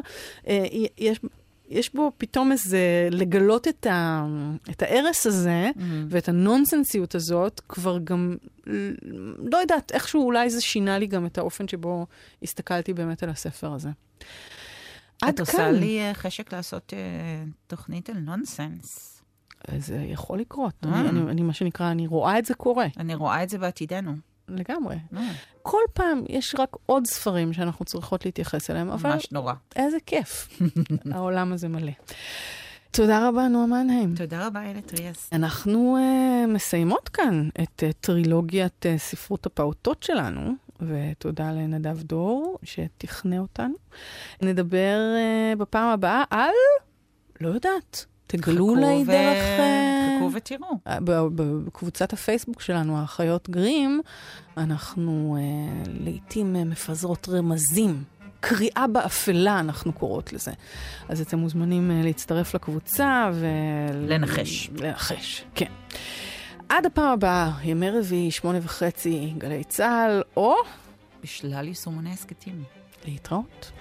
אה, 0.48 0.66
יש, 0.98 1.20
יש 1.70 1.94
בו 1.94 2.12
פתאום 2.18 2.52
איזה, 2.52 3.08
לגלות 3.12 3.68
את, 3.68 3.86
ה, 3.86 4.26
את 4.70 4.82
ההרס 4.82 5.28
הזה 5.28 5.70
Mm. 5.76 5.82
ואת 6.10 6.30
הנונסנסיות 6.30 7.16
הזאת, 7.16 7.62
כבר 7.70 8.00
גם, 8.04 8.36
לא 9.52 9.58
יודעת, 9.58 9.92
איכשהו 9.92 10.26
אולי 10.26 10.50
זה 10.50 10.62
שינה 10.62 11.00
לי 11.00 11.08
גם 11.08 11.26
את 11.26 11.38
האופן 11.38 11.68
שבו 11.68 12.06
הסתכלתי 12.44 12.94
באמת 12.94 13.24
על 13.24 13.30
הספר 13.30 13.74
הזה. 13.74 13.90
את 15.30 15.40
עושה 15.40 15.58
כאן. 15.58 15.76
לי 15.76 16.00
אה, 16.00 16.14
חשק 16.14 16.54
לעשות 16.54 16.94
אה, 16.94 17.44
תוכנית 17.68 18.10
על 18.10 18.18
נונסנס. 18.18 19.22
זה 19.78 19.96
יכול 19.96 20.40
לקרות. 20.40 20.74
אה. 20.86 21.00
אני, 21.00 21.10
אני, 21.10 21.32
אני, 21.32 21.42
מה 21.42 21.54
שנקרא, 21.54 21.92
אני 21.92 22.08
רואה 22.08 22.40
את 22.40 22.46
זה 22.46 22.54
קורה, 22.54 22.88
אני 22.98 23.16
רואה 23.16 23.44
את 23.44 23.50
זה 23.50 23.58
בעתידנו. 23.58 24.16
לגמרי. 24.48 24.96
אה, 25.18 25.32
כל 25.62 25.82
פעם 25.94 26.24
יש 26.30 26.56
רק 26.60 26.70
עוד 26.86 27.08
ספרים 27.08 27.54
שאנחנו 27.54 27.86
צריכות 27.86 28.26
להתייחס 28.26 28.70
אליהם, 28.70 28.90
אבל 28.90 29.14
ממש 29.14 29.32
נורא. 29.32 29.54
איזה 29.76 29.98
כיף. 30.06 30.50
העולם 31.12 31.54
הזה 31.54 31.68
מלא. 31.68 31.92
תודה 32.92 33.28
רבה, 33.28 33.48
נועה 33.48 33.66
מנהיים. 33.66 34.16
תודה 34.16 34.48
רבה, 34.48 34.62
איילת 34.62 35.00
ריאס. 35.00 35.30
אנחנו 35.34 35.98
uh, 35.98 36.48
מסיימות 36.48 37.10
כאן 37.10 37.50
את 37.64 37.84
uh, 37.90 37.94
טרילוגיית 38.02 38.86
uh, 38.86 39.00
ספרות 39.00 39.46
הפעוטות 39.46 40.04
שלנו, 40.04 40.54
ותודה 40.82 41.52
לנדב 41.52 42.02
דור 42.02 42.58
שתכנה 42.64 43.40
אותנו. 43.40 43.74
נדבר 44.42 44.98
uh, 45.54 45.60
בפעם 45.60 45.90
הבאה 45.90 46.24
על, 46.30 46.54
לא 47.42 47.50
יודעת, 47.50 48.06
תגלו 48.28 48.70
אולי 48.70 49.04
ו... 49.04 49.06
דרך... 49.06 49.60
חכו 50.18 50.32
ותראו. 50.34 50.80
בקבוצת 51.66 52.14
הפייסבוק 52.14 52.62
שלנו, 52.62 52.98
האחיות 52.98 53.50
גרים, 53.50 54.02
אנחנו 54.58 55.38
uh, 55.38 55.90
לעיתים 56.04 56.56
uh, 56.56 56.66
מפזרות 56.66 57.30
רמזים. 57.30 58.04
קריאה 58.40 58.86
באפלה, 58.88 59.60
אנחנו 59.60 59.94
קוראות 59.94 60.34
לזה. 60.34 60.52
אז 61.10 61.22
אתם 61.22 61.40
מוזמנים 61.40 61.92
uh, 61.92 62.06
להצטרף 62.06 62.56
לקבוצה 62.56 63.30
ו... 63.34 63.48
לנחש. 63.94 64.70
לנחש, 64.80 65.46
כן. 65.56 65.72
עד 66.70 66.86
הפעם 66.86 67.12
הבאה, 67.14 67.52
ימי 67.64 67.90
רביעי, 67.90 68.32
שמונה 68.32 68.60
וחצי, 68.62 69.34
גלי 69.38 69.64
צה"ל, 69.64 70.24
או... 70.38 70.56
בשלל 71.24 71.68
יישומוני 71.68 72.12
הסכתים. 72.12 72.64
להתראות. 73.06 73.72